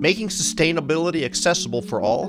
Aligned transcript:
making 0.00 0.28
sustainability 0.28 1.24
accessible 1.24 1.82
for 1.82 2.00
all, 2.00 2.28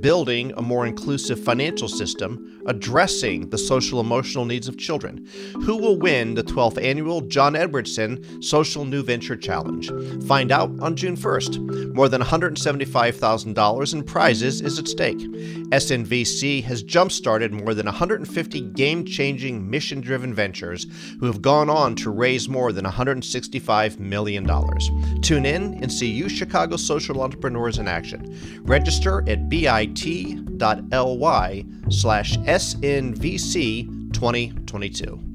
building 0.00 0.52
a 0.56 0.62
more 0.62 0.86
inclusive 0.86 1.38
financial 1.38 1.86
system, 1.86 2.59
addressing 2.70 3.50
the 3.50 3.58
social 3.58 3.98
emotional 3.98 4.44
needs 4.44 4.68
of 4.68 4.78
children. 4.78 5.26
Who 5.64 5.76
will 5.76 5.98
win 5.98 6.34
the 6.34 6.44
12th 6.44 6.80
annual 6.80 7.20
John 7.22 7.56
Edwardson 7.56 8.40
Social 8.40 8.84
New 8.84 9.02
Venture 9.02 9.36
Challenge? 9.36 9.90
Find 10.26 10.52
out 10.52 10.70
on 10.80 10.94
June 10.94 11.16
1st. 11.16 11.94
More 11.94 12.08
than 12.08 12.22
$175,000 12.22 13.92
in 13.92 14.04
prizes 14.04 14.60
is 14.60 14.78
at 14.78 14.86
stake. 14.86 15.18
SNVC 15.18 16.62
has 16.62 16.84
jump 16.84 17.10
started 17.10 17.52
more 17.52 17.74
than 17.74 17.86
150 17.86 18.60
game 18.60 19.04
changing, 19.04 19.68
mission 19.68 20.00
driven 20.00 20.32
ventures 20.32 20.86
who 21.18 21.26
have 21.26 21.42
gone 21.42 21.68
on 21.68 21.96
to 21.96 22.10
raise 22.10 22.48
more 22.48 22.72
than 22.72 22.84
$165 22.84 23.98
million. 23.98 24.46
Tune 25.22 25.44
in 25.44 25.74
and 25.82 25.92
see 25.92 26.08
you 26.08 26.28
Chicago 26.28 26.76
social 26.76 27.20
entrepreneurs 27.20 27.78
in 27.78 27.88
action. 27.88 28.62
Register 28.62 29.28
at 29.28 29.48
bit.ly 29.48 29.90
slash 31.90 32.36
SNVC 32.38 34.12
2022. 34.12 35.30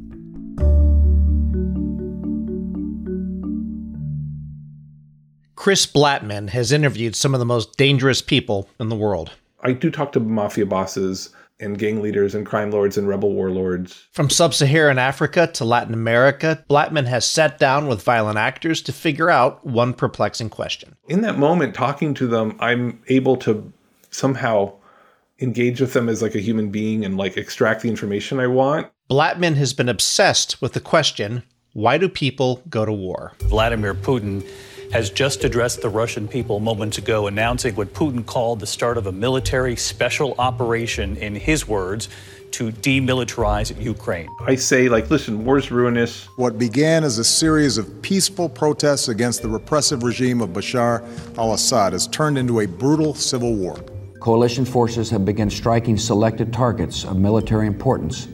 Chris 5.55 5.87
Blattman 5.87 6.49
has 6.49 6.71
interviewed 6.71 7.15
some 7.15 7.33
of 7.33 7.39
the 7.39 7.45
most 7.45 7.75
dangerous 7.77 8.21
people 8.21 8.69
in 8.79 8.89
the 8.89 8.95
world. 8.95 9.31
I 9.61 9.71
do 9.71 9.89
talk 9.89 10.11
to 10.11 10.19
mafia 10.19 10.65
bosses 10.65 11.33
and 11.59 11.79
gang 11.79 12.01
leaders 12.01 12.35
and 12.35 12.45
crime 12.45 12.69
lords 12.69 12.97
and 12.97 13.07
rebel 13.07 13.31
warlords. 13.33 14.05
From 14.11 14.29
sub 14.29 14.53
Saharan 14.53 14.99
Africa 14.99 15.47
to 15.53 15.65
Latin 15.65 15.93
America, 15.93 16.63
Blattman 16.69 17.07
has 17.07 17.25
sat 17.25 17.57
down 17.57 17.87
with 17.87 18.03
violent 18.03 18.37
actors 18.37 18.81
to 18.83 18.93
figure 18.93 19.29
out 19.29 19.65
one 19.65 19.93
perplexing 19.93 20.49
question. 20.49 20.95
In 21.07 21.21
that 21.21 21.39
moment, 21.39 21.73
talking 21.73 22.13
to 22.15 22.27
them, 22.27 22.55
I'm 22.59 23.01
able 23.07 23.37
to 23.37 23.71
somehow 24.11 24.73
engage 25.39 25.81
with 25.81 25.93
them 25.93 26.09
as 26.09 26.21
like 26.21 26.35
a 26.35 26.39
human 26.39 26.69
being 26.69 27.03
and 27.03 27.17
like 27.17 27.37
extract 27.37 27.81
the 27.81 27.89
information 27.89 28.39
I 28.39 28.47
want. 28.47 28.87
Blattman 29.09 29.55
has 29.55 29.73
been 29.73 29.89
obsessed 29.89 30.61
with 30.61 30.73
the 30.73 30.79
question 30.79 31.43
why 31.73 31.97
do 31.97 32.07
people 32.07 32.61
go 32.69 32.85
to 32.85 32.93
war? 32.93 33.33
Vladimir 33.39 33.93
Putin 33.93 34.47
has 34.93 35.09
just 35.09 35.43
addressed 35.43 35.81
the 35.81 35.89
Russian 35.89 36.25
people 36.25 36.61
moments 36.61 36.97
ago, 36.97 37.27
announcing 37.27 37.75
what 37.75 37.93
Putin 37.93 38.25
called 38.25 38.61
the 38.61 38.65
start 38.65 38.97
of 38.97 39.07
a 39.07 39.11
military 39.11 39.75
special 39.75 40.35
operation, 40.39 41.17
in 41.17 41.35
his 41.35 41.67
words, 41.67 42.07
to 42.51 42.71
demilitarize 42.71 43.77
Ukraine. 43.83 44.29
I 44.47 44.55
say, 44.55 44.87
like, 44.87 45.09
listen, 45.09 45.43
war's 45.43 45.69
ruinous. 45.69 46.29
What 46.37 46.57
began 46.57 47.03
as 47.03 47.17
a 47.17 47.25
series 47.25 47.77
of 47.77 48.01
peaceful 48.01 48.47
protests 48.47 49.09
against 49.09 49.41
the 49.41 49.49
repressive 49.49 50.03
regime 50.03 50.39
of 50.39 50.51
Bashar 50.51 51.03
al 51.37 51.53
Assad 51.53 51.91
has 51.91 52.07
turned 52.07 52.37
into 52.37 52.61
a 52.61 52.67
brutal 52.67 53.13
civil 53.13 53.53
war 53.53 53.77
coalition 54.25 54.65
forces 54.65 55.11
have 55.11 55.23
begun 55.23 55.51
striking 55.51 55.95
selected 55.95 56.51
targets 56.51 57.03
of 57.05 57.15
military 57.15 57.67
importance 57.67 58.27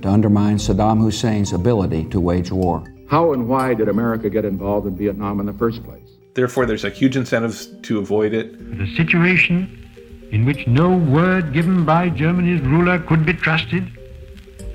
to 0.00 0.08
undermine 0.08 0.56
Saddam 0.56 0.98
Hussein's 1.02 1.52
ability 1.52 2.06
to 2.06 2.18
wage 2.18 2.50
war. 2.50 2.82
How 3.10 3.34
and 3.34 3.46
why 3.46 3.74
did 3.74 3.90
America 3.90 4.30
get 4.30 4.46
involved 4.46 4.86
in 4.86 4.96
Vietnam 4.96 5.40
in 5.40 5.44
the 5.44 5.52
first 5.52 5.84
place? 5.84 6.08
Therefore, 6.32 6.64
there's 6.64 6.84
a 6.84 6.88
huge 6.88 7.18
incentive 7.18 7.82
to 7.82 7.98
avoid 7.98 8.32
it. 8.32 8.78
The 8.78 8.86
situation 8.96 9.86
in 10.32 10.46
which 10.46 10.66
no 10.66 10.96
word 10.96 11.52
given 11.52 11.84
by 11.84 12.08
Germany's 12.08 12.62
ruler 12.62 12.98
could 13.00 13.26
be 13.26 13.34
trusted, 13.34 13.84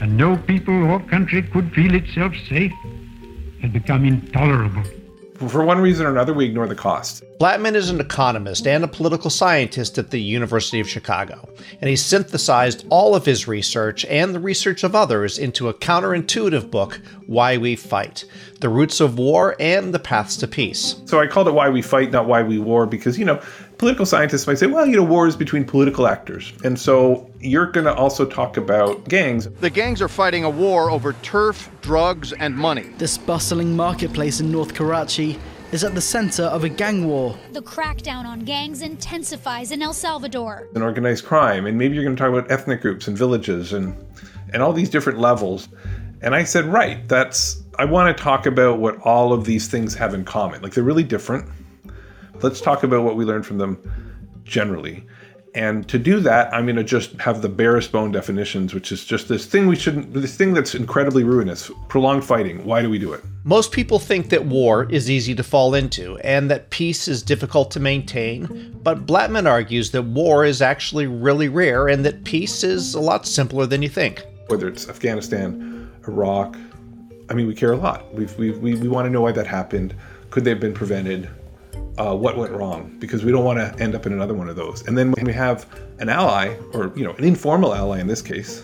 and 0.01 0.15
no 0.15 0.37
people 0.37 0.83
or 0.83 0.99
country 0.99 1.41
could 1.41 1.73
feel 1.73 1.95
itself 1.95 2.33
safe, 2.47 2.73
had 3.59 3.73
become 3.73 4.05
intolerable 4.05 4.83
for 5.47 5.63
one 5.63 5.79
reason 5.79 6.05
or 6.05 6.09
another, 6.09 6.33
we 6.33 6.45
ignore 6.45 6.67
the 6.67 6.75
cost. 6.75 7.23
Blattman 7.39 7.75
is 7.75 7.89
an 7.89 8.01
economist 8.01 8.67
and 8.67 8.83
a 8.83 8.87
political 8.87 9.29
scientist 9.29 9.97
at 9.97 10.11
the 10.11 10.19
University 10.19 10.79
of 10.81 10.89
Chicago, 10.89 11.47
and 11.79 11.89
he 11.89 11.95
synthesized 11.95 12.85
all 12.89 13.15
of 13.15 13.25
his 13.25 13.47
research 13.47 14.03
and 14.05 14.35
the 14.35 14.39
research 14.39 14.83
of 14.83 14.95
others 14.95 15.39
into 15.39 15.69
a 15.69 15.73
counterintuitive 15.73 16.69
book, 16.69 16.99
Why 17.27 17.57
We 17.57 17.77
Fight 17.77 18.25
The 18.59 18.67
Roots 18.67 18.99
of 18.99 19.17
War 19.17 19.55
and 19.59 19.93
the 19.93 19.99
Paths 19.99 20.35
to 20.37 20.47
Peace. 20.47 20.95
So 21.05 21.19
I 21.19 21.27
called 21.27 21.47
it 21.47 21.53
Why 21.53 21.69
We 21.69 21.81
Fight, 21.81 22.11
not 22.11 22.27
Why 22.27 22.43
We 22.43 22.59
War, 22.59 22.85
because, 22.85 23.17
you 23.17 23.23
know, 23.25 23.41
political 23.79 24.05
scientists 24.05 24.45
might 24.45 24.59
say, 24.59 24.67
well, 24.67 24.85
you 24.85 24.97
know, 24.97 25.03
war 25.03 25.25
is 25.25 25.37
between 25.37 25.63
political 25.63 26.05
actors. 26.05 26.51
And 26.65 26.77
so 26.77 27.31
you're 27.39 27.65
going 27.65 27.85
to 27.85 27.95
also 27.95 28.25
talk 28.25 28.57
about 28.57 29.07
gangs. 29.07 29.47
The 29.47 29.69
gangs 29.69 30.01
are 30.01 30.09
fighting 30.09 30.43
a 30.43 30.49
war 30.49 30.91
over 30.91 31.13
turf, 31.23 31.71
drugs, 31.81 32.33
and 32.33 32.55
money. 32.55 32.83
This 32.97 33.17
bustling 33.17 33.75
marketplace 33.75 34.41
in 34.41 34.51
North 34.51 34.73
Karachi 34.75 35.39
is 35.71 35.85
at 35.85 35.95
the 35.95 36.01
center 36.01 36.43
of 36.43 36.65
a 36.65 36.69
gang 36.69 37.07
war. 37.07 37.37
The 37.53 37.61
crackdown 37.61 38.25
on 38.25 38.41
gangs 38.41 38.81
intensifies 38.81 39.71
in 39.71 39.81
El 39.81 39.93
Salvador. 39.93 40.67
And 40.75 40.83
organized 40.83 41.25
crime, 41.25 41.65
and 41.65 41.77
maybe 41.77 41.95
you're 41.95 42.03
going 42.03 42.17
to 42.17 42.21
talk 42.21 42.31
about 42.31 42.51
ethnic 42.51 42.81
groups 42.81 43.07
and 43.07 43.17
villages 43.17 43.71
and 43.73 43.95
and 44.51 44.63
all 44.63 44.73
these 44.73 44.89
different 44.89 45.19
levels. 45.19 45.69
And 46.21 46.33
I 46.33 46.43
said, 46.43 46.65
right, 46.65 47.07
that's 47.07 47.61
I 47.77 47.85
want 47.85 48.17
to 48.17 48.21
talk 48.21 48.45
about 48.45 48.79
what 48.79 48.97
all 49.01 49.31
of 49.31 49.45
these 49.45 49.67
things 49.67 49.93
have 49.93 50.13
in 50.13 50.25
common. 50.25 50.61
Like 50.61 50.73
they're 50.73 50.83
really 50.83 51.03
different 51.03 51.47
let's 52.43 52.61
talk 52.61 52.83
about 52.83 53.03
what 53.03 53.15
we 53.15 53.25
learned 53.25 53.45
from 53.45 53.57
them 53.57 53.77
generally. 54.43 55.05
And 55.55 55.87
to 55.89 55.97
do 55.97 56.19
that, 56.21 56.53
I'm 56.53 56.65
going 56.65 56.75
to 56.75 56.83
just 56.83 57.13
have 57.19 57.41
the 57.41 57.49
barest 57.49 57.91
bone 57.91 58.11
definitions, 58.11 58.73
which 58.73 58.91
is 58.91 59.03
just 59.03 59.27
this 59.27 59.45
thing 59.45 59.67
we 59.67 59.75
shouldn't, 59.75 60.13
this 60.13 60.35
thing 60.35 60.53
that's 60.53 60.75
incredibly 60.75 61.23
ruinous, 61.23 61.71
prolonged 61.87 62.23
fighting. 62.23 62.63
Why 62.65 62.81
do 62.81 62.89
we 62.89 62.99
do 62.99 63.13
it? 63.13 63.23
Most 63.43 63.71
people 63.71 63.99
think 63.99 64.29
that 64.29 64.45
war 64.45 64.87
is 64.91 65.09
easy 65.09 65.33
to 65.35 65.43
fall 65.43 65.73
into 65.73 66.17
and 66.19 66.51
that 66.51 66.69
peace 66.69 67.07
is 67.07 67.23
difficult 67.23 67.71
to 67.71 67.79
maintain, 67.79 68.77
but 68.83 69.05
Blattman 69.05 69.49
argues 69.49 69.91
that 69.91 70.03
war 70.03 70.45
is 70.45 70.61
actually 70.61 71.07
really 71.07 71.49
rare 71.49 71.87
and 71.87 72.05
that 72.05 72.23
peace 72.25 72.63
is 72.63 72.93
a 72.93 72.99
lot 72.99 73.25
simpler 73.25 73.65
than 73.65 73.81
you 73.81 73.89
think. 73.89 74.23
Whether 74.47 74.67
it's 74.67 74.87
Afghanistan, 74.87 75.91
Iraq, 76.07 76.55
I 77.29 77.33
mean, 77.33 77.47
we 77.47 77.55
care 77.55 77.71
a 77.71 77.77
lot. 77.77 78.13
We've, 78.13 78.35
we've, 78.37 78.57
we, 78.59 78.75
we 78.75 78.87
want 78.87 79.05
to 79.05 79.09
know 79.09 79.21
why 79.21 79.31
that 79.31 79.47
happened. 79.47 79.95
Could 80.31 80.43
they 80.43 80.49
have 80.51 80.59
been 80.59 80.73
prevented? 80.73 81.29
Uh, 81.99 82.15
what 82.15 82.37
went 82.37 82.53
wrong 82.53 82.95
because 82.99 83.25
we 83.25 83.31
don't 83.31 83.43
want 83.43 83.59
to 83.59 83.83
end 83.83 83.93
up 83.93 84.05
in 84.05 84.13
another 84.13 84.33
one 84.33 84.47
of 84.47 84.55
those. 84.55 84.87
And 84.87 84.97
then 84.97 85.11
when 85.11 85.25
we 85.25 85.33
have 85.33 85.67
an 85.99 86.07
ally, 86.09 86.55
or 86.73 86.93
you 86.95 87.03
know, 87.03 87.13
an 87.13 87.25
informal 87.25 87.75
ally 87.75 87.99
in 87.99 88.07
this 88.07 88.21
case, 88.21 88.61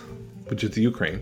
which 0.47 0.63
is 0.63 0.71
the 0.71 0.81
Ukraine, 0.81 1.21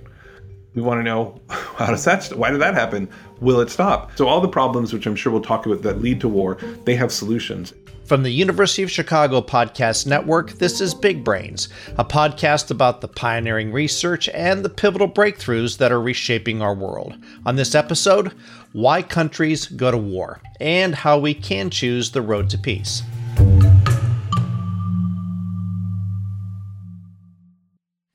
we 0.76 0.82
want 0.82 1.00
to 1.00 1.04
know 1.04 1.42
how 1.50 1.88
does 1.88 2.06
that 2.06 2.32
why 2.38 2.52
did 2.52 2.62
that 2.62 2.76
happen? 2.76 3.10
Will 3.42 3.60
it 3.60 3.70
stop? 3.70 4.16
So 4.16 4.28
all 4.28 4.42
the 4.42 4.48
problems, 4.48 4.94
which 4.94 5.08
I'm 5.08 5.16
sure 5.16 5.32
we'll 5.32 5.42
talk 5.42 5.66
about, 5.66 5.82
that 5.82 6.02
lead 6.02 6.22
to 6.22 6.30
war, 6.30 6.60
they 6.86 6.96
have 6.96 7.12
solutions. 7.12 7.74
From 8.14 8.22
the 8.22 8.30
University 8.30 8.84
of 8.84 8.92
Chicago 8.92 9.42
Podcast 9.42 10.06
Network, 10.06 10.52
this 10.52 10.80
is 10.82 10.94
Big 10.94 11.24
Brains, 11.24 11.68
a 11.98 12.06
podcast 12.06 12.70
about 12.70 13.02
the 13.02 13.08
pioneering 13.08 13.72
research 13.72 14.30
and 14.30 14.64
the 14.64 14.70
pivotal 14.70 15.10
breakthroughs 15.10 15.80
that 15.80 15.92
are 15.92 16.00
reshaping 16.00 16.62
our 16.62 16.76
world. 16.76 17.16
On 17.44 17.56
this 17.56 17.74
episode, 17.74 18.32
why 18.72 19.02
countries 19.02 19.66
go 19.66 19.90
to 19.90 19.98
war 19.98 20.42
and 20.62 20.94
how 20.94 21.18
we 21.18 21.34
can 21.34 21.72
choose 21.72 22.12
the 22.12 22.22
road 22.22 22.52
to 22.52 22.58
peace. 22.60 23.02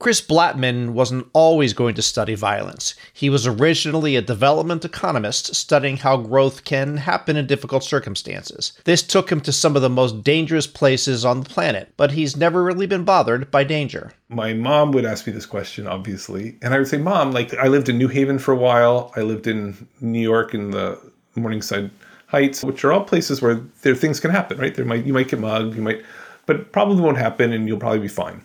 Chris 0.09 0.23
Blattman 0.23 0.93
wasn't 0.95 1.29
always 1.35 1.75
going 1.75 1.95
to 1.95 2.01
study 2.01 2.35
violence. 2.35 2.95
He 3.13 3.29
was 3.29 3.47
originally 3.47 4.17
a 4.17 4.23
development 4.23 4.83
economist 4.83 5.55
studying 5.55 5.99
how 5.99 6.17
growth 6.17 6.65
can 6.65 6.97
happen 6.97 7.37
in 7.37 7.47
difficult 7.47 7.85
circumstances. 7.85 8.73
This 8.85 9.03
took 9.03 9.31
him 9.31 9.43
to 9.43 9.53
some 9.53 9.77
of 9.77 9.83
the 9.83 9.91
most 9.91 10.25
dangerous 10.25 10.67
places 10.67 11.27
on 11.27 11.43
the 11.43 11.51
planet, 11.51 11.93
but 11.99 12.13
he's 12.13 12.39
never 12.39 12.65
really 12.65 12.87
been 12.87 13.05
bothered 13.05 13.51
by 13.51 13.65
danger. 13.65 14.15
My 14.31 14.55
mom 14.55 14.93
would 14.93 15.05
ask 15.05 15.27
me 15.27 15.33
this 15.35 15.45
question, 15.45 15.87
obviously, 15.87 16.57
and 16.63 16.73
I 16.73 16.79
would 16.79 16.89
say, 16.89 16.97
Mom, 16.97 17.33
like, 17.33 17.53
I 17.53 17.69
lived 17.69 17.91
in 17.91 17.99
New 17.99 18.09
Haven 18.09 18.39
for 18.39 18.53
a 18.53 18.57
while, 18.57 19.13
I 19.15 19.21
lived 19.21 19.47
in 19.47 19.87
New 20.01 20.23
York 20.23 20.55
in 20.55 20.71
the 20.71 20.99
Morningside 21.35 21.91
Heights, 22.29 22.65
which 22.65 22.83
are 22.83 22.95
all 22.95 23.05
places 23.05 23.43
where 23.43 23.57
there 23.83 23.95
things 23.95 24.21
can 24.21 24.31
happen, 24.31 24.57
right? 24.57 24.75
There 24.75 24.87
might 24.87 25.05
you 25.05 25.13
might 25.13 25.29
get 25.29 25.39
mugged, 25.39 25.77
you 25.77 25.83
might, 25.83 26.03
but 26.47 26.73
probably 26.73 27.03
won't 27.03 27.19
happen, 27.19 27.53
and 27.53 27.69
you'll 27.69 27.77
probably 27.79 27.99
be 27.99 28.09
fine 28.09 28.43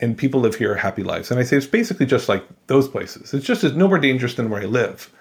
and 0.00 0.16
people 0.16 0.40
live 0.40 0.54
here 0.54 0.74
happy 0.74 1.02
lives. 1.02 1.30
And 1.30 1.40
I 1.40 1.42
say 1.42 1.56
it's 1.56 1.66
basically 1.66 2.06
just 2.06 2.28
like 2.28 2.44
those 2.66 2.88
places. 2.88 3.32
It's 3.32 3.46
just 3.46 3.64
it's 3.64 3.74
no 3.74 3.88
more 3.88 3.98
dangerous 3.98 4.34
than 4.34 4.50
where 4.50 4.62
I 4.62 4.66
live, 4.66 5.12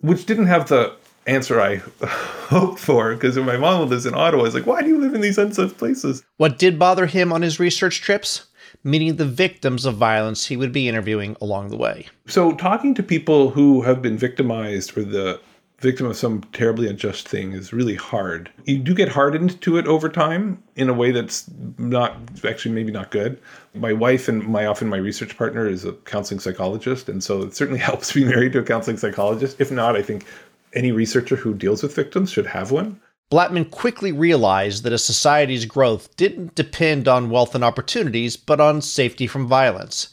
which 0.00 0.26
didn't 0.26 0.46
have 0.46 0.68
the 0.68 0.94
answer 1.26 1.60
I 1.60 1.76
hoped 2.06 2.78
for 2.78 3.14
because 3.14 3.36
my 3.36 3.56
mom 3.56 3.88
lives 3.88 4.06
in 4.06 4.14
Ottawa. 4.14 4.42
I 4.42 4.46
was 4.46 4.54
like, 4.54 4.66
why 4.66 4.82
do 4.82 4.88
you 4.88 4.98
live 4.98 5.14
in 5.14 5.20
these 5.20 5.38
unsafe 5.38 5.76
places? 5.78 6.24
What 6.36 6.58
did 6.58 6.78
bother 6.78 7.06
him 7.06 7.32
on 7.32 7.42
his 7.42 7.60
research 7.60 8.00
trips? 8.00 8.46
Meeting 8.84 9.16
the 9.16 9.26
victims 9.26 9.84
of 9.84 9.96
violence 9.96 10.46
he 10.46 10.56
would 10.56 10.72
be 10.72 10.88
interviewing 10.88 11.36
along 11.40 11.68
the 11.68 11.76
way. 11.76 12.08
So, 12.26 12.52
talking 12.52 12.94
to 12.94 13.02
people 13.02 13.50
who 13.50 13.82
have 13.82 14.02
been 14.02 14.18
victimized 14.18 14.98
or 14.98 15.04
the 15.04 15.40
victim 15.82 16.06
of 16.06 16.16
some 16.16 16.42
terribly 16.52 16.88
unjust 16.88 17.28
thing 17.28 17.52
is 17.52 17.72
really 17.72 17.96
hard. 17.96 18.50
You 18.64 18.78
do 18.78 18.94
get 18.94 19.08
hardened 19.08 19.60
to 19.62 19.76
it 19.76 19.86
over 19.86 20.08
time 20.08 20.62
in 20.76 20.88
a 20.88 20.94
way 20.94 21.10
that's 21.10 21.50
not 21.76 22.16
actually 22.46 22.74
maybe 22.74 22.92
not 22.92 23.10
good. 23.10 23.38
My 23.74 23.92
wife 23.92 24.28
and 24.28 24.46
my 24.46 24.66
often 24.66 24.88
my 24.88 24.96
research 24.96 25.36
partner 25.36 25.68
is 25.68 25.84
a 25.84 25.92
counseling 25.92 26.40
psychologist, 26.40 27.08
and 27.08 27.22
so 27.22 27.42
it 27.42 27.54
certainly 27.54 27.80
helps 27.90 28.12
be 28.12 28.24
married 28.24 28.52
to 28.52 28.60
a 28.60 28.64
counseling 28.64 28.96
psychologist. 28.96 29.60
If 29.60 29.70
not, 29.70 29.96
I 29.96 30.02
think 30.02 30.24
any 30.72 30.92
researcher 30.92 31.36
who 31.36 31.52
deals 31.52 31.82
with 31.82 31.94
victims 31.94 32.30
should 32.30 32.46
have 32.46 32.70
one. 32.70 33.00
Blattman 33.30 33.70
quickly 33.70 34.12
realized 34.12 34.84
that 34.84 34.92
a 34.92 34.98
society's 34.98 35.64
growth 35.64 36.14
didn't 36.16 36.54
depend 36.54 37.08
on 37.08 37.30
wealth 37.30 37.54
and 37.54 37.64
opportunities, 37.64 38.36
but 38.36 38.60
on 38.60 38.82
safety 38.82 39.26
from 39.26 39.48
violence. 39.48 40.08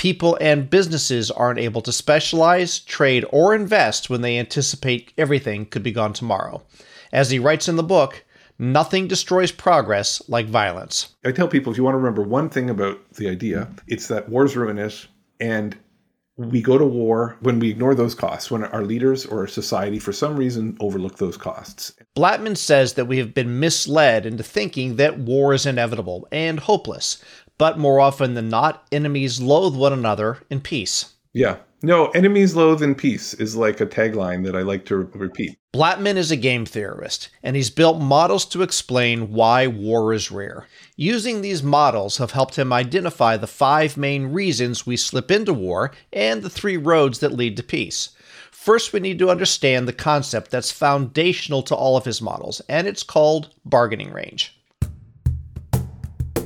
People 0.00 0.38
and 0.40 0.70
businesses 0.70 1.30
aren't 1.30 1.58
able 1.58 1.82
to 1.82 1.92
specialize, 1.92 2.78
trade, 2.78 3.22
or 3.28 3.54
invest 3.54 4.08
when 4.08 4.22
they 4.22 4.38
anticipate 4.38 5.12
everything 5.18 5.66
could 5.66 5.82
be 5.82 5.92
gone 5.92 6.14
tomorrow. 6.14 6.62
As 7.12 7.30
he 7.30 7.38
writes 7.38 7.68
in 7.68 7.76
the 7.76 7.82
book, 7.82 8.24
nothing 8.58 9.08
destroys 9.08 9.52
progress 9.52 10.22
like 10.26 10.46
violence. 10.46 11.14
I 11.22 11.32
tell 11.32 11.48
people 11.48 11.70
if 11.70 11.76
you 11.76 11.84
want 11.84 11.92
to 11.92 11.98
remember 11.98 12.22
one 12.22 12.48
thing 12.48 12.70
about 12.70 13.12
the 13.12 13.28
idea, 13.28 13.68
it's 13.88 14.08
that 14.08 14.30
war's 14.30 14.56
ruinous 14.56 15.06
and 15.38 15.76
we 16.38 16.62
go 16.62 16.78
to 16.78 16.86
war 16.86 17.36
when 17.40 17.58
we 17.58 17.68
ignore 17.68 17.94
those 17.94 18.14
costs, 18.14 18.50
when 18.50 18.64
our 18.64 18.82
leaders 18.82 19.26
or 19.26 19.40
our 19.40 19.46
society, 19.46 19.98
for 19.98 20.12
some 20.14 20.34
reason, 20.34 20.78
overlook 20.80 21.18
those 21.18 21.36
costs. 21.36 21.92
Blattman 22.16 22.56
says 22.56 22.94
that 22.94 23.04
we 23.04 23.18
have 23.18 23.34
been 23.34 23.60
misled 23.60 24.24
into 24.24 24.42
thinking 24.42 24.96
that 24.96 25.18
war 25.18 25.52
is 25.52 25.66
inevitable 25.66 26.26
and 26.32 26.58
hopeless, 26.58 27.22
but 27.60 27.78
more 27.78 28.00
often 28.00 28.32
than 28.32 28.48
not, 28.48 28.86
enemies 28.90 29.38
loathe 29.38 29.76
one 29.76 29.92
another 29.92 30.38
in 30.48 30.62
peace. 30.62 31.12
Yeah. 31.34 31.58
No, 31.82 32.06
enemies 32.08 32.56
loathe 32.56 32.82
in 32.82 32.94
peace 32.94 33.34
is 33.34 33.54
like 33.54 33.82
a 33.82 33.86
tagline 33.86 34.46
that 34.46 34.56
I 34.56 34.62
like 34.62 34.86
to 34.86 34.96
repeat. 34.96 35.58
Blattman 35.74 36.16
is 36.16 36.30
a 36.30 36.36
game 36.36 36.64
theorist, 36.64 37.28
and 37.42 37.56
he's 37.56 37.68
built 37.68 38.00
models 38.00 38.46
to 38.46 38.62
explain 38.62 39.34
why 39.34 39.66
war 39.66 40.14
is 40.14 40.30
rare. 40.30 40.68
Using 40.96 41.42
these 41.42 41.62
models 41.62 42.16
have 42.16 42.30
helped 42.30 42.58
him 42.58 42.72
identify 42.72 43.36
the 43.36 43.46
five 43.46 43.94
main 43.94 44.28
reasons 44.28 44.86
we 44.86 44.96
slip 44.96 45.30
into 45.30 45.52
war 45.52 45.92
and 46.14 46.42
the 46.42 46.48
three 46.48 46.78
roads 46.78 47.18
that 47.18 47.32
lead 47.32 47.58
to 47.58 47.62
peace. 47.62 48.10
First, 48.50 48.94
we 48.94 49.00
need 49.00 49.18
to 49.18 49.28
understand 49.28 49.86
the 49.86 49.92
concept 49.92 50.50
that's 50.50 50.72
foundational 50.72 51.62
to 51.64 51.74
all 51.74 51.98
of 51.98 52.06
his 52.06 52.22
models, 52.22 52.62
and 52.70 52.86
it's 52.86 53.02
called 53.02 53.54
bargaining 53.66 54.12
range. 54.12 54.56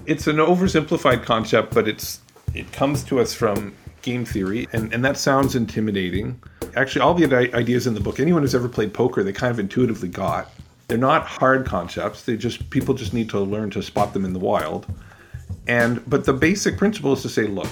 It's 0.06 0.26
an 0.26 0.36
oversimplified 0.36 1.22
concept, 1.22 1.74
but 1.74 1.88
it's 1.88 2.20
it 2.52 2.70
comes 2.72 3.02
to 3.04 3.20
us 3.20 3.34
from 3.34 3.74
game 4.02 4.24
theory, 4.24 4.68
and, 4.72 4.92
and 4.92 5.04
that 5.04 5.16
sounds 5.16 5.56
intimidating. 5.56 6.40
Actually, 6.76 7.00
all 7.02 7.14
the 7.14 7.54
ideas 7.54 7.86
in 7.86 7.94
the 7.94 8.00
book, 8.00 8.20
anyone 8.20 8.42
who's 8.42 8.54
ever 8.54 8.68
played 8.68 8.92
poker, 8.92 9.22
they 9.22 9.32
kind 9.32 9.50
of 9.50 9.58
intuitively 9.58 10.08
got. 10.08 10.50
They're 10.88 10.98
not 10.98 11.26
hard 11.26 11.64
concepts. 11.64 12.22
They 12.22 12.36
just 12.36 12.68
people 12.70 12.94
just 12.94 13.14
need 13.14 13.30
to 13.30 13.40
learn 13.40 13.70
to 13.70 13.82
spot 13.82 14.12
them 14.12 14.24
in 14.24 14.32
the 14.32 14.38
wild. 14.38 14.86
And 15.66 16.02
but 16.08 16.24
the 16.24 16.34
basic 16.34 16.76
principle 16.76 17.14
is 17.14 17.22
to 17.22 17.28
say, 17.28 17.44
look, 17.44 17.68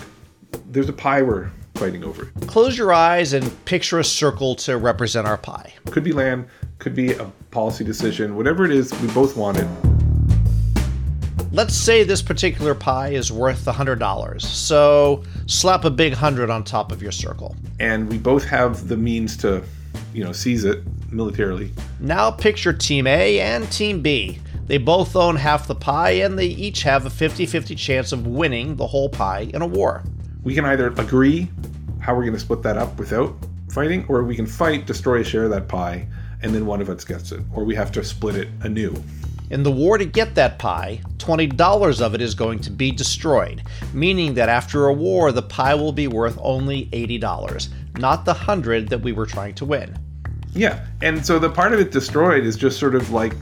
there's 0.66 0.88
a 0.88 0.92
pie 0.94 1.20
we're 1.20 1.50
fighting 1.74 2.02
over. 2.02 2.26
Close 2.46 2.78
your 2.78 2.92
eyes 2.92 3.34
and 3.34 3.64
picture 3.66 3.98
a 3.98 4.04
circle 4.04 4.54
to 4.56 4.78
represent 4.78 5.26
our 5.26 5.36
pie. 5.36 5.74
Could 5.86 6.04
be 6.04 6.12
land, 6.12 6.46
could 6.78 6.94
be 6.94 7.12
a 7.12 7.24
policy 7.50 7.84
decision, 7.84 8.36
whatever 8.36 8.64
it 8.64 8.70
is, 8.70 8.92
we 9.00 9.08
both 9.08 9.36
want 9.36 9.58
it. 9.58 9.91
Let's 11.54 11.74
say 11.74 12.02
this 12.02 12.22
particular 12.22 12.74
pie 12.74 13.10
is 13.10 13.30
worth 13.30 13.66
$100. 13.66 14.40
So 14.40 15.22
slap 15.46 15.84
a 15.84 15.90
big 15.90 16.12
100 16.12 16.48
on 16.48 16.64
top 16.64 16.90
of 16.90 17.02
your 17.02 17.12
circle. 17.12 17.54
And 17.78 18.08
we 18.08 18.16
both 18.16 18.42
have 18.46 18.88
the 18.88 18.96
means 18.96 19.36
to, 19.38 19.62
you 20.14 20.24
know, 20.24 20.32
seize 20.32 20.64
it 20.64 20.82
militarily. 21.10 21.70
Now 22.00 22.30
picture 22.30 22.72
Team 22.72 23.06
A 23.06 23.38
and 23.38 23.70
Team 23.70 24.00
B. 24.00 24.38
They 24.66 24.78
both 24.78 25.14
own 25.14 25.36
half 25.36 25.66
the 25.66 25.74
pie 25.74 26.12
and 26.12 26.38
they 26.38 26.46
each 26.46 26.84
have 26.84 27.04
a 27.04 27.10
50 27.10 27.44
50 27.44 27.74
chance 27.74 28.12
of 28.12 28.26
winning 28.26 28.76
the 28.76 28.86
whole 28.86 29.10
pie 29.10 29.50
in 29.52 29.60
a 29.60 29.66
war. 29.66 30.02
We 30.44 30.54
can 30.54 30.64
either 30.64 30.86
agree 30.86 31.50
how 32.00 32.14
we're 32.14 32.22
going 32.22 32.32
to 32.32 32.40
split 32.40 32.62
that 32.62 32.78
up 32.78 32.98
without 32.98 33.36
fighting, 33.68 34.06
or 34.08 34.24
we 34.24 34.36
can 34.36 34.46
fight, 34.46 34.86
destroy 34.86 35.20
a 35.20 35.24
share 35.24 35.44
of 35.44 35.50
that 35.50 35.68
pie, 35.68 36.06
and 36.40 36.54
then 36.54 36.64
one 36.64 36.80
of 36.80 36.88
us 36.88 37.04
gets 37.04 37.30
it, 37.30 37.42
or 37.54 37.64
we 37.64 37.74
have 37.74 37.92
to 37.92 38.02
split 38.02 38.36
it 38.36 38.48
anew. 38.62 38.94
In 39.52 39.62
the 39.62 39.70
war 39.70 39.98
to 39.98 40.06
get 40.06 40.34
that 40.36 40.58
pie, 40.58 41.02
$20 41.18 42.00
of 42.00 42.14
it 42.14 42.22
is 42.22 42.34
going 42.34 42.58
to 42.60 42.70
be 42.70 42.90
destroyed, 42.90 43.62
meaning 43.92 44.32
that 44.32 44.48
after 44.48 44.86
a 44.86 44.94
war, 44.94 45.30
the 45.30 45.42
pie 45.42 45.74
will 45.74 45.92
be 45.92 46.06
worth 46.06 46.38
only 46.40 46.86
$80, 46.86 47.68
not 47.98 48.24
the 48.24 48.32
100 48.32 48.88
that 48.88 49.02
we 49.02 49.12
were 49.12 49.26
trying 49.26 49.54
to 49.56 49.66
win. 49.66 49.94
Yeah, 50.54 50.86
and 51.02 51.24
so 51.24 51.38
the 51.38 51.50
part 51.50 51.74
of 51.74 51.80
it 51.80 51.90
destroyed 51.90 52.46
is 52.46 52.56
just 52.56 52.80
sort 52.80 52.94
of 52.94 53.10
like 53.10 53.34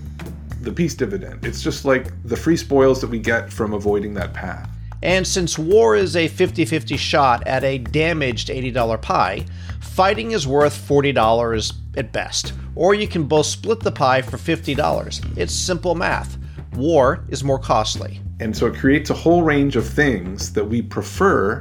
the 0.63 0.73
peace 0.73 0.97
dividend. 0.97 1.45
It's 1.45 1.63
just 1.63 1.85
like 1.85 2.09
the 2.25 2.37
free 2.37 2.57
spoils 2.57 3.01
that 3.03 3.09
we 3.09 3.21
get 3.21 3.53
from 3.53 3.73
avoiding 3.73 4.13
that 4.15 4.35
path. 4.35 4.69
And 5.03 5.27
since 5.27 5.59
war 5.59 5.97
is 5.97 6.15
a 6.15 6.29
50 6.29 6.65
50 6.65 6.97
shot 6.97 7.47
at 7.47 7.65
a 7.65 7.79
damaged 7.79 8.49
$80 8.49 9.01
pie, 9.01 9.47
fighting 9.81 10.33
is 10.33 10.47
worth 10.47 10.77
$40 10.89 11.73
at 11.97 12.13
best, 12.13 12.53
or 12.75 12.95
you 12.95 13.09
can 13.09 13.25
both 13.25 13.47
split 13.47 13.81
the 13.81 13.93
pie 13.93 14.23
for 14.23 14.37
$50. 14.37 15.39
It's 15.39 15.55
simple 15.55 15.95
math. 15.95 16.37
War 16.75 17.25
is 17.29 17.43
more 17.43 17.59
costly. 17.59 18.21
And 18.41 18.57
so 18.57 18.67
it 18.67 18.77
creates 18.77 19.11
a 19.11 19.15
whole 19.15 19.43
range 19.43 19.77
of 19.77 19.87
things 19.87 20.53
that 20.53 20.65
we 20.65 20.83
prefer 20.83 21.61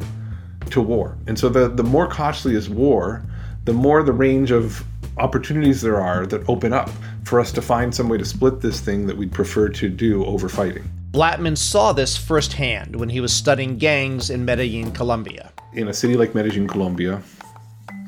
to 0.70 0.82
war. 0.82 1.18
And 1.28 1.38
so 1.38 1.50
the, 1.50 1.70
the 1.70 1.84
more 1.84 2.08
costly 2.08 2.56
is 2.56 2.70
war, 2.70 3.26
the 3.66 3.74
more 3.74 4.04
the 4.04 4.14
range 4.14 4.52
of 4.52 4.84
opportunities 5.18 5.82
there 5.82 6.00
are 6.00 6.26
that 6.26 6.48
open 6.48 6.74
up 6.74 6.90
for 7.24 7.40
us 7.40 7.52
to 7.52 7.62
find 7.62 7.94
some 7.94 8.08
way 8.08 8.18
to 8.18 8.26
split 8.26 8.62
this 8.62 8.80
thing 8.80 9.06
that 9.08 9.18
we'd 9.18 9.32
prefer 9.32 9.70
to 9.70 9.90
do 9.90 10.26
over 10.26 10.48
fighting. 10.48 10.90
Blattman 11.12 11.58
saw 11.58 11.92
this 11.92 12.16
firsthand 12.16 12.96
when 12.96 13.10
he 13.10 13.20
was 13.20 13.34
studying 13.34 13.80
gangs 13.80 14.30
in 14.30 14.46
Medellin, 14.46 14.92
Colombia. 14.92 15.52
In 15.74 15.88
a 15.88 15.94
city 15.94 16.16
like 16.16 16.36
Medellin, 16.36 16.68
Colombia, 16.68 17.20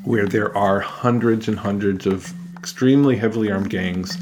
where 0.04 0.28
there 0.28 0.56
are 0.56 0.78
hundreds 0.78 1.48
and 1.48 1.58
hundreds 1.58 2.06
of 2.06 2.32
extremely 2.56 3.16
heavily 3.16 3.50
armed 3.50 3.70
gangs 3.70 4.18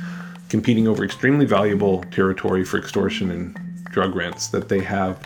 competing 0.48 0.88
over 0.88 1.04
extremely 1.04 1.44
valuable 1.44 2.02
territory 2.04 2.64
for 2.64 2.78
extortion 2.78 3.30
and 3.30 3.84
drug 3.84 4.16
rents 4.16 4.46
that 4.48 4.70
they 4.70 4.80
have 4.80 5.20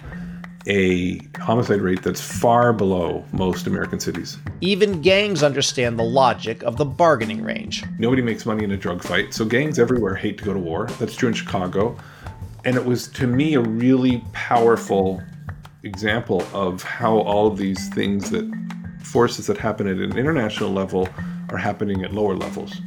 a 0.67 1.21
homicide 1.39 1.81
rate 1.81 2.03
that's 2.03 2.21
far 2.21 2.73
below 2.73 3.25
most 3.31 3.69
American 3.69 4.01
cities. 4.01 4.37
Even 4.63 5.01
gangs 5.01 5.45
understand 5.45 5.97
the 5.97 6.03
logic 6.03 6.61
of 6.65 6.77
the 6.77 6.85
bargaining 6.85 7.41
range. 7.45 7.85
Nobody 8.01 8.23
makes 8.23 8.47
money 8.47 8.65
in 8.65 8.73
a 8.73 8.77
drug 8.77 9.01
fight, 9.01 9.33
so 9.33 9.45
gangs 9.45 9.79
everywhere 9.79 10.17
hate 10.17 10.39
to 10.39 10.45
go 10.45 10.53
to 10.53 10.59
war. 10.59 10.89
That's 10.99 11.15
true 11.15 11.29
in 11.29 11.35
Chicago. 11.37 11.97
And 12.65 12.77
it 12.77 12.85
was, 12.85 13.09
to 13.09 13.27
me, 13.27 13.55
a 13.55 13.61
really 13.61 14.25
powerful 14.33 15.23
example 15.83 16.43
of 16.53 16.83
how 16.83 17.19
all 17.19 17.47
of 17.47 17.59
these 17.59 17.89
things 17.91 18.31
that 18.31 18.51
forces 19.03 19.47
that 19.47 19.59
happen 19.59 19.87
at 19.87 19.97
an 19.97 20.17
international 20.17 20.71
level 20.71 21.09
are 21.51 21.59
happening 21.59 22.03
at 22.05 22.13
lower 22.13 22.35
levels. 22.35 22.81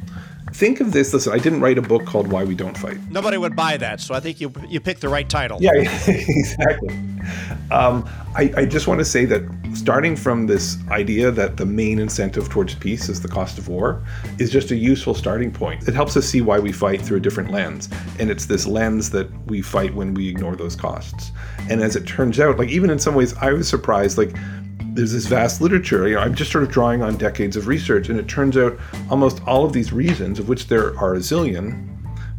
Think 0.52 0.80
of 0.80 0.92
this. 0.92 1.12
Listen, 1.12 1.32
I 1.32 1.38
didn't 1.38 1.60
write 1.60 1.78
a 1.78 1.82
book 1.82 2.06
called 2.06 2.32
Why 2.32 2.42
We 2.42 2.54
Don't 2.54 2.76
Fight. 2.76 2.98
Nobody 3.10 3.36
would 3.36 3.54
buy 3.54 3.76
that, 3.76 4.00
so 4.00 4.14
I 4.14 4.20
think 4.20 4.40
you 4.40 4.52
you 4.68 4.80
picked 4.80 5.02
the 5.02 5.08
right 5.08 5.28
title. 5.28 5.58
Yeah, 5.60 5.72
exactly. 6.06 6.88
Um, 7.70 8.08
I, 8.34 8.52
I 8.56 8.64
just 8.64 8.86
want 8.86 8.98
to 9.00 9.04
say 9.04 9.24
that 9.26 9.42
starting 9.74 10.16
from 10.16 10.46
this 10.46 10.78
idea 10.90 11.30
that 11.30 11.56
the 11.56 11.66
main 11.66 11.98
incentive 11.98 12.48
towards 12.48 12.74
peace 12.74 13.08
is 13.08 13.20
the 13.20 13.28
cost 13.28 13.58
of 13.58 13.68
war 13.68 14.02
is 14.38 14.50
just 14.50 14.70
a 14.70 14.76
useful 14.76 15.14
starting 15.14 15.50
point. 15.50 15.86
It 15.88 15.94
helps 15.94 16.16
us 16.16 16.26
see 16.26 16.40
why 16.40 16.58
we 16.58 16.72
fight 16.72 17.00
through 17.00 17.18
a 17.18 17.20
different 17.20 17.50
lens. 17.50 17.88
And 18.18 18.30
it's 18.30 18.46
this 18.46 18.66
lens 18.66 19.10
that 19.10 19.30
we 19.46 19.62
fight 19.62 19.94
when 19.94 20.14
we 20.14 20.28
ignore 20.28 20.56
those 20.56 20.76
costs. 20.76 21.32
And 21.70 21.80
as 21.80 21.96
it 21.96 22.06
turns 22.06 22.40
out, 22.40 22.58
like 22.58 22.68
even 22.68 22.90
in 22.90 22.98
some 22.98 23.14
ways, 23.14 23.34
I 23.38 23.52
was 23.52 23.68
surprised, 23.68 24.18
like 24.18 24.34
there's 24.94 25.12
this 25.12 25.26
vast 25.26 25.60
literature. 25.60 26.08
You 26.08 26.16
know, 26.16 26.20
I'm 26.20 26.34
just 26.34 26.50
sort 26.50 26.64
of 26.64 26.70
drawing 26.70 27.02
on 27.02 27.16
decades 27.16 27.56
of 27.56 27.66
research, 27.66 28.08
and 28.08 28.18
it 28.18 28.28
turns 28.28 28.56
out 28.56 28.78
almost 29.10 29.40
all 29.46 29.64
of 29.64 29.72
these 29.72 29.92
reasons, 29.92 30.38
of 30.38 30.48
which 30.48 30.66
there 30.66 30.98
are 30.98 31.14
a 31.14 31.18
zillion, 31.18 31.86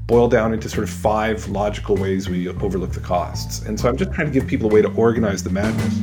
boil 0.07 0.27
down 0.27 0.53
into 0.53 0.67
sort 0.67 0.83
of 0.83 0.89
five 0.89 1.47
logical 1.49 1.95
ways 1.95 2.27
we 2.27 2.49
overlook 2.49 2.91
the 2.91 2.99
costs. 2.99 3.65
And 3.65 3.79
so 3.79 3.87
I'm 3.87 3.95
just 3.95 4.11
trying 4.11 4.27
to 4.27 4.33
give 4.33 4.47
people 4.47 4.69
a 4.69 4.73
way 4.73 4.81
to 4.81 4.91
organize 4.95 5.43
the 5.43 5.51
madness. 5.51 6.01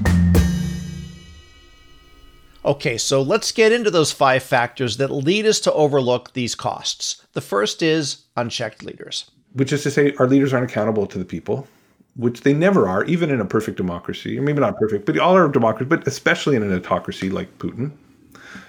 Okay, 2.67 2.99
so 2.99 3.23
let's 3.23 3.53
get 3.53 3.71
into 3.71 3.91
those 3.91 4.11
five 4.11 4.43
factors 4.43 4.97
that 4.97 5.13
lead 5.13 5.47
us 5.47 5.61
to 5.61 5.73
overlook 5.73 6.33
these 6.33 6.57
costs. 6.57 7.25
The 7.33 7.41
first 7.41 7.81
is 7.81 8.25
unchecked 8.37 8.83
leaders. 8.83 9.31
Which 9.53 9.73
is 9.73 9.85
to 9.85 9.91
say, 9.91 10.13
our 10.19 10.27
leaders 10.27 10.53
aren't 10.53 10.69
accountable 10.71 11.07
to 11.07 11.19
the 11.19 11.25
people 11.25 11.69
which 12.17 12.41
they 12.41 12.55
never 12.55 12.89
are, 12.89 13.05
even 13.05 13.31
in 13.31 13.41
a 13.41 13.45
perfect 13.45 13.77
democracy, 13.77 14.39
or 14.39 14.43
maybe 14.43 14.61
not 14.61 14.79
perfect, 14.79 15.07
but 15.07 15.19
all 15.19 15.37
are 15.37 15.49
democracies, 15.49 15.89
but 15.89 16.07
especially 16.09 16.57
in 16.57 16.63
an 16.63 16.73
autocracy 16.73 17.31
like 17.31 17.59
Putin, 17.59 17.93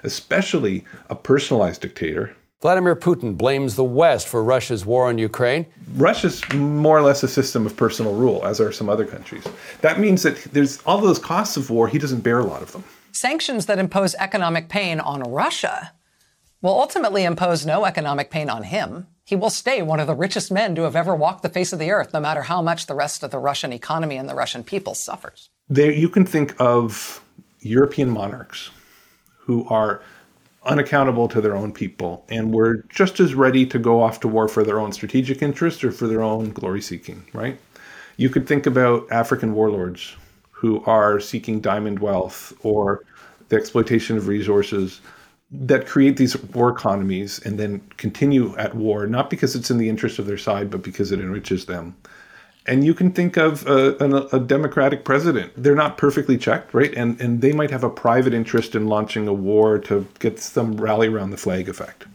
especially 0.03 0.83
a 1.09 1.15
personalized 1.15 1.81
dictator. 1.81 2.35
Vladimir 2.61 2.95
Putin 2.95 3.37
blames 3.37 3.75
the 3.75 3.83
West 3.83 4.27
for 4.27 4.43
Russia's 4.43 4.85
war 4.85 5.07
on 5.07 5.17
Ukraine. 5.17 5.65
Russia's 5.93 6.41
more 6.53 6.97
or 6.97 7.03
less 7.03 7.23
a 7.23 7.27
system 7.27 7.65
of 7.65 7.77
personal 7.77 8.15
rule, 8.15 8.43
as 8.45 8.59
are 8.59 8.71
some 8.71 8.89
other 8.89 9.05
countries. 9.05 9.47
That 9.81 9.99
means 9.99 10.23
that 10.23 10.35
there's 10.53 10.81
all 10.81 10.99
those 10.99 11.19
costs 11.19 11.55
of 11.55 11.69
war, 11.69 11.87
he 11.87 11.99
doesn't 11.99 12.21
bear 12.21 12.39
a 12.39 12.45
lot 12.45 12.61
of 12.61 12.71
them. 12.73 12.83
Sanctions 13.17 13.65
that 13.65 13.79
impose 13.79 14.13
economic 14.15 14.69
pain 14.69 14.99
on 14.99 15.23
Russia 15.23 15.93
will 16.61 16.79
ultimately 16.79 17.23
impose 17.23 17.65
no 17.65 17.85
economic 17.85 18.29
pain 18.29 18.49
on 18.49 18.63
him 18.63 19.07
he 19.27 19.35
will 19.35 19.49
stay 19.49 19.81
one 19.81 19.99
of 19.99 20.07
the 20.07 20.15
richest 20.15 20.53
men 20.53 20.73
to 20.75 20.83
have 20.83 20.95
ever 20.95 21.13
walked 21.13 21.43
the 21.43 21.49
face 21.49 21.73
of 21.73 21.79
the 21.79 21.91
earth, 21.91 22.13
no 22.13 22.19
matter 22.21 22.43
how 22.43 22.61
much 22.61 22.85
the 22.85 22.95
rest 22.95 23.23
of 23.23 23.31
the 23.31 23.39
Russian 23.39 23.73
economy 23.73 24.15
and 24.15 24.29
the 24.29 24.33
Russian 24.33 24.63
people 24.63 24.95
suffers. 24.95 25.49
There, 25.67 25.91
you 25.91 26.07
can 26.07 26.25
think 26.25 26.55
of 26.61 27.21
European 27.59 28.09
monarchs 28.09 28.69
who 29.37 29.67
are 29.67 30.01
unaccountable 30.63 31.27
to 31.27 31.41
their 31.41 31.57
own 31.57 31.73
people 31.73 32.23
and 32.29 32.53
were 32.53 32.85
just 32.87 33.19
as 33.19 33.35
ready 33.35 33.65
to 33.65 33.77
go 33.77 34.01
off 34.01 34.21
to 34.21 34.29
war 34.29 34.47
for 34.47 34.63
their 34.63 34.79
own 34.79 34.93
strategic 34.93 35.41
interests 35.41 35.83
or 35.83 35.91
for 35.91 36.07
their 36.07 36.21
own 36.21 36.51
glory 36.51 36.81
seeking, 36.81 37.25
right? 37.33 37.59
You 38.15 38.29
could 38.29 38.47
think 38.47 38.65
about 38.65 39.11
African 39.11 39.53
warlords 39.53 40.15
who 40.57 40.83
are 40.85 41.19
seeking 41.19 41.61
diamond 41.61 41.99
wealth 41.99 42.51
or 42.63 43.03
the 43.49 43.55
exploitation 43.55 44.17
of 44.17 44.27
resources 44.27 45.01
that 45.51 45.85
create 45.85 46.17
these 46.17 46.35
war 46.47 46.69
economies 46.69 47.39
and 47.45 47.59
then 47.59 47.79
continue 47.97 48.57
at 48.57 48.73
war, 48.75 49.05
not 49.05 49.29
because 49.29 49.55
it's 49.55 49.69
in 49.69 49.77
the 49.77 49.87
interest 49.87 50.17
of 50.17 50.25
their 50.25 50.37
side, 50.37 50.71
but 50.71 50.81
because 50.81 51.11
it 51.11 51.19
enriches 51.19 51.65
them. 51.65 51.95
And 52.65 52.83
you 52.83 52.95
can 52.95 53.11
think 53.11 53.37
of 53.37 53.65
a, 53.67 53.95
a, 54.03 54.37
a, 54.37 54.39
democratic 54.39 55.05
president. 55.05 55.53
They're 55.55 55.75
not 55.75 55.97
perfectly 55.97 56.37
checked, 56.37 56.73
right? 56.73 56.93
And 56.95 57.21
and 57.21 57.39
they 57.39 57.53
might 57.53 57.71
have 57.71 57.85
a 57.85 57.89
private 57.89 58.33
interest 58.33 58.75
in 58.75 58.87
launching 58.87 59.27
a 59.27 59.33
war 59.33 59.77
to 59.79 60.05
get 60.19 60.39
some 60.39 60.75
rally 60.75 61.07
around 61.07 61.29
the 61.29 61.37
flag 61.37 61.69
effect. 61.69 62.05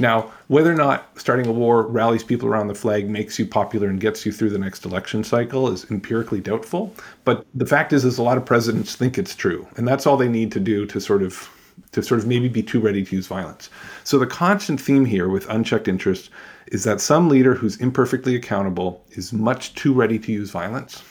Now, 0.00 0.32
whether 0.46 0.72
or 0.72 0.76
not 0.76 1.08
starting 1.18 1.46
a 1.46 1.52
war 1.52 1.82
rallies 1.82 2.22
people 2.22 2.48
around 2.48 2.68
the 2.68 2.74
flag 2.74 3.08
makes 3.08 3.38
you 3.38 3.46
popular 3.46 3.88
and 3.88 4.00
gets 4.00 4.24
you 4.24 4.32
through 4.32 4.50
the 4.50 4.58
next 4.58 4.84
election 4.84 5.24
cycle 5.24 5.68
is 5.68 5.90
empirically 5.90 6.40
doubtful. 6.40 6.94
But 7.24 7.46
the 7.54 7.66
fact 7.66 7.92
is, 7.92 8.04
is 8.04 8.18
a 8.18 8.22
lot 8.22 8.38
of 8.38 8.46
presidents 8.46 8.94
think 8.94 9.18
it's 9.18 9.34
true, 9.34 9.66
and 9.76 9.86
that's 9.86 10.06
all 10.06 10.16
they 10.16 10.28
need 10.28 10.52
to 10.52 10.60
do 10.60 10.86
to 10.86 11.00
sort 11.00 11.22
of 11.22 11.50
to 11.92 12.02
sort 12.02 12.20
of 12.20 12.26
maybe 12.26 12.48
be 12.48 12.62
too 12.62 12.80
ready 12.80 13.04
to 13.04 13.16
use 13.16 13.26
violence. 13.26 13.70
So 14.04 14.18
the 14.18 14.26
constant 14.26 14.80
theme 14.80 15.04
here 15.04 15.28
with 15.28 15.48
unchecked 15.48 15.88
interest 15.88 16.30
is 16.66 16.84
that 16.84 17.00
some 17.00 17.28
leader 17.28 17.54
who's 17.54 17.76
imperfectly 17.76 18.34
accountable 18.34 19.04
is 19.10 19.32
much 19.32 19.74
too 19.74 19.94
ready 19.94 20.18
to 20.18 20.32
use 20.32 20.50
violence 20.50 21.02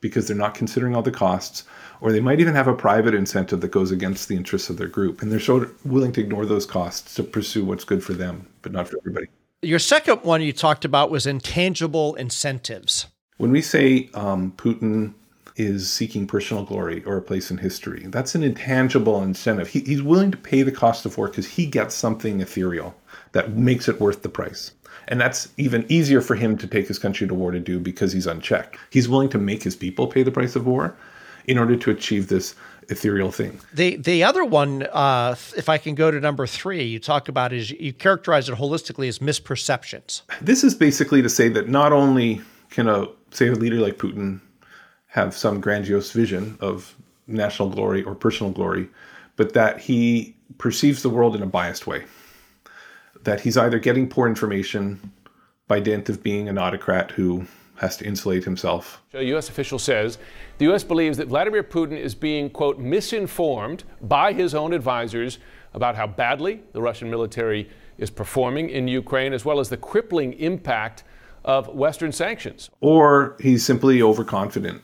because 0.00 0.26
they're 0.26 0.36
not 0.36 0.54
considering 0.54 0.94
all 0.94 1.02
the 1.02 1.10
costs, 1.10 1.64
or 2.00 2.12
they 2.12 2.20
might 2.20 2.40
even 2.40 2.54
have 2.54 2.68
a 2.68 2.74
private 2.74 3.14
incentive 3.14 3.60
that 3.60 3.70
goes 3.70 3.90
against 3.90 4.28
the 4.28 4.36
interests 4.36 4.70
of 4.70 4.76
their 4.76 4.88
group. 4.88 5.22
And 5.22 5.30
they're 5.30 5.40
so 5.40 5.70
willing 5.84 6.12
to 6.12 6.20
ignore 6.20 6.46
those 6.46 6.66
costs 6.66 7.14
to 7.14 7.22
pursue 7.22 7.64
what's 7.64 7.84
good 7.84 8.02
for 8.02 8.12
them, 8.12 8.46
but 8.62 8.72
not 8.72 8.88
for 8.88 8.98
everybody. 8.98 9.28
Your 9.62 9.78
second 9.78 10.22
one 10.22 10.42
you 10.42 10.52
talked 10.52 10.84
about 10.84 11.10
was 11.10 11.26
intangible 11.26 12.14
incentives. 12.16 13.06
When 13.38 13.50
we 13.50 13.62
say 13.62 14.10
um, 14.14 14.52
Putin 14.56 15.14
is 15.56 15.90
seeking 15.90 16.26
personal 16.26 16.64
glory 16.64 17.02
or 17.04 17.16
a 17.16 17.22
place 17.22 17.50
in 17.50 17.58
history, 17.58 18.06
that's 18.08 18.34
an 18.34 18.42
intangible 18.42 19.22
incentive. 19.22 19.68
He, 19.68 19.80
he's 19.80 20.02
willing 20.02 20.30
to 20.30 20.36
pay 20.36 20.62
the 20.62 20.72
cost 20.72 21.06
of 21.06 21.16
war 21.16 21.28
because 21.28 21.48
he 21.48 21.66
gets 21.66 21.94
something 21.94 22.40
ethereal 22.40 22.94
that 23.32 23.52
makes 23.52 23.88
it 23.88 24.00
worth 24.00 24.22
the 24.22 24.28
price. 24.28 24.72
And 25.08 25.20
that's 25.20 25.48
even 25.56 25.86
easier 25.88 26.20
for 26.20 26.34
him 26.34 26.58
to 26.58 26.66
take 26.66 26.88
his 26.88 26.98
country 26.98 27.26
to 27.26 27.34
war 27.34 27.50
to 27.52 27.60
do 27.60 27.78
because 27.78 28.12
he's 28.12 28.26
unchecked. 28.26 28.76
He's 28.90 29.08
willing 29.08 29.28
to 29.30 29.38
make 29.38 29.62
his 29.62 29.76
people 29.76 30.06
pay 30.06 30.22
the 30.22 30.30
price 30.30 30.56
of 30.56 30.66
war 30.66 30.96
in 31.46 31.58
order 31.58 31.76
to 31.76 31.90
achieve 31.90 32.28
this 32.28 32.54
ethereal 32.88 33.32
thing. 33.32 33.60
The 33.74 33.96
the 33.96 34.22
other 34.22 34.44
one, 34.44 34.84
uh, 34.92 35.34
if 35.56 35.68
I 35.68 35.78
can 35.78 35.94
go 35.94 36.10
to 36.10 36.20
number 36.20 36.46
three, 36.46 36.84
you 36.84 36.98
talk 36.98 37.28
about 37.28 37.52
is 37.52 37.70
you 37.70 37.92
characterize 37.92 38.48
it 38.48 38.56
holistically 38.56 39.08
as 39.08 39.18
misperceptions. 39.18 40.22
This 40.40 40.62
is 40.62 40.74
basically 40.74 41.22
to 41.22 41.28
say 41.28 41.48
that 41.48 41.68
not 41.68 41.92
only 41.92 42.40
can 42.70 42.88
a 42.88 43.06
say 43.30 43.48
a 43.48 43.52
leader 43.52 43.76
like 43.76 43.98
Putin 43.98 44.40
have 45.08 45.34
some 45.34 45.60
grandiose 45.60 46.12
vision 46.12 46.56
of 46.60 46.94
national 47.26 47.70
glory 47.70 48.02
or 48.02 48.14
personal 48.14 48.52
glory, 48.52 48.88
but 49.36 49.54
that 49.54 49.80
he 49.80 50.36
perceives 50.58 51.02
the 51.02 51.10
world 51.10 51.34
in 51.34 51.42
a 51.42 51.46
biased 51.46 51.86
way 51.86 52.04
that 53.26 53.40
he's 53.40 53.56
either 53.56 53.78
getting 53.78 54.08
poor 54.08 54.26
information 54.28 55.12
by 55.68 55.80
dint 55.80 56.08
of 56.08 56.22
being 56.22 56.48
an 56.48 56.56
autocrat 56.56 57.10
who 57.10 57.44
has 57.78 57.96
to 57.98 58.06
insulate 58.06 58.44
himself. 58.44 59.02
A 59.14 59.22
U.S. 59.24 59.48
official 59.48 59.78
says 59.78 60.18
the 60.58 60.64
U.S. 60.66 60.84
believes 60.84 61.16
that 61.18 61.28
Vladimir 61.28 61.62
Putin 61.62 61.98
is 61.98 62.14
being, 62.14 62.50
quote, 62.50 62.78
misinformed 62.78 63.84
by 64.02 64.32
his 64.32 64.54
own 64.54 64.72
advisors 64.72 65.38
about 65.74 65.94
how 65.94 66.06
badly 66.06 66.62
the 66.72 66.80
Russian 66.80 67.10
military 67.10 67.68
is 67.98 68.10
performing 68.10 68.70
in 68.70 68.88
Ukraine, 68.88 69.32
as 69.32 69.44
well 69.44 69.60
as 69.60 69.68
the 69.68 69.76
crippling 69.76 70.32
impact 70.34 71.04
of 71.44 71.68
Western 71.68 72.12
sanctions. 72.12 72.70
Or 72.80 73.36
he's 73.40 73.64
simply 73.64 74.02
overconfident 74.02 74.82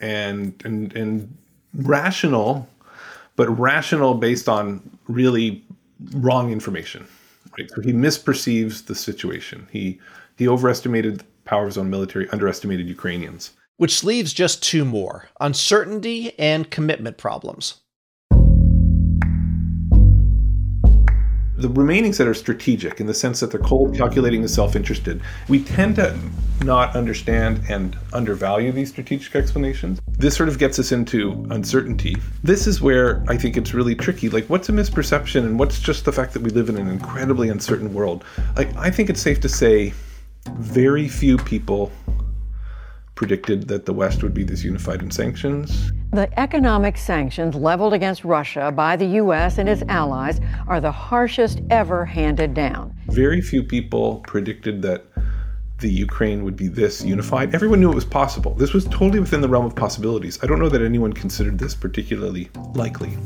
and, 0.00 0.60
and, 0.64 0.92
and 0.94 1.36
rational, 1.74 2.68
but 3.36 3.48
rational 3.58 4.14
based 4.14 4.48
on 4.48 4.98
really 5.08 5.64
wrong 6.12 6.52
information. 6.52 7.06
Right? 7.58 7.70
So 7.70 7.80
he 7.80 7.92
misperceives 7.92 8.84
the 8.84 8.94
situation. 8.94 9.66
He 9.70 9.98
he 10.36 10.48
overestimated 10.48 11.24
power 11.46 11.62
of 11.62 11.68
his 11.68 11.78
own 11.78 11.88
military, 11.88 12.28
underestimated 12.30 12.88
Ukrainians. 12.88 13.52
Which 13.78 14.04
leaves 14.04 14.32
just 14.32 14.62
two 14.62 14.84
more 14.84 15.28
uncertainty 15.40 16.38
and 16.38 16.70
commitment 16.70 17.18
problems. 17.18 17.80
The 21.58 21.70
remaining 21.70 22.12
set 22.12 22.26
are 22.26 22.34
strategic 22.34 23.00
in 23.00 23.06
the 23.06 23.14
sense 23.14 23.40
that 23.40 23.50
they're 23.50 23.60
cold, 23.60 23.96
calculating, 23.96 24.40
and 24.40 24.50
self 24.50 24.76
interested. 24.76 25.22
We 25.48 25.64
tend 25.64 25.96
to 25.96 26.14
not 26.62 26.94
understand 26.94 27.62
and 27.70 27.96
undervalue 28.12 28.72
these 28.72 28.90
strategic 28.90 29.34
explanations. 29.34 30.00
This 30.18 30.36
sort 30.36 30.50
of 30.50 30.58
gets 30.58 30.78
us 30.78 30.92
into 30.92 31.46
uncertainty. 31.50 32.16
This 32.42 32.66
is 32.66 32.82
where 32.82 33.24
I 33.28 33.38
think 33.38 33.56
it's 33.56 33.72
really 33.72 33.94
tricky. 33.94 34.28
Like, 34.28 34.44
what's 34.50 34.68
a 34.68 34.72
misperception 34.72 35.44
and 35.44 35.58
what's 35.58 35.80
just 35.80 36.04
the 36.04 36.12
fact 36.12 36.34
that 36.34 36.42
we 36.42 36.50
live 36.50 36.68
in 36.68 36.76
an 36.76 36.88
incredibly 36.88 37.48
uncertain 37.48 37.94
world? 37.94 38.22
Like, 38.54 38.74
I 38.76 38.90
think 38.90 39.08
it's 39.08 39.22
safe 39.22 39.40
to 39.40 39.48
say 39.48 39.94
very 40.58 41.08
few 41.08 41.36
people 41.36 41.92
predicted 43.14 43.66
that 43.68 43.86
the 43.86 43.92
West 43.92 44.22
would 44.22 44.34
be 44.34 44.44
this 44.44 44.62
unified 44.62 45.00
in 45.00 45.10
sanctions. 45.10 45.90
The 46.12 46.28
economic 46.38 46.98
sanctions 46.98 47.54
leveled 47.54 47.94
against 47.94 48.24
Russia 48.24 48.70
by 48.70 48.94
the 48.96 49.06
U.S. 49.06 49.58
and 49.58 49.68
its 49.68 49.82
allies 49.88 50.40
are 50.68 50.80
the 50.80 50.92
harshest 50.92 51.62
ever 51.70 52.04
handed 52.04 52.54
down. 52.54 52.94
Very 53.08 53.40
few 53.40 53.62
people 53.62 54.20
predicted 54.26 54.82
that 54.82 55.04
the 55.78 55.90
Ukraine 55.90 56.44
would 56.44 56.56
be 56.56 56.68
this 56.68 57.04
unified. 57.04 57.54
Everyone 57.54 57.80
knew 57.80 57.90
it 57.90 57.94
was 57.94 58.04
possible. 58.04 58.54
This 58.54 58.72
was 58.72 58.84
totally 58.84 59.20
within 59.20 59.40
the 59.40 59.48
realm 59.48 59.66
of 59.66 59.74
possibilities. 59.74 60.38
I 60.42 60.46
don't 60.46 60.58
know 60.58 60.70
that 60.70 60.82
anyone 60.82 61.12
considered 61.12 61.58
this 61.58 61.74
particularly 61.74 62.48
likely. 62.74 63.16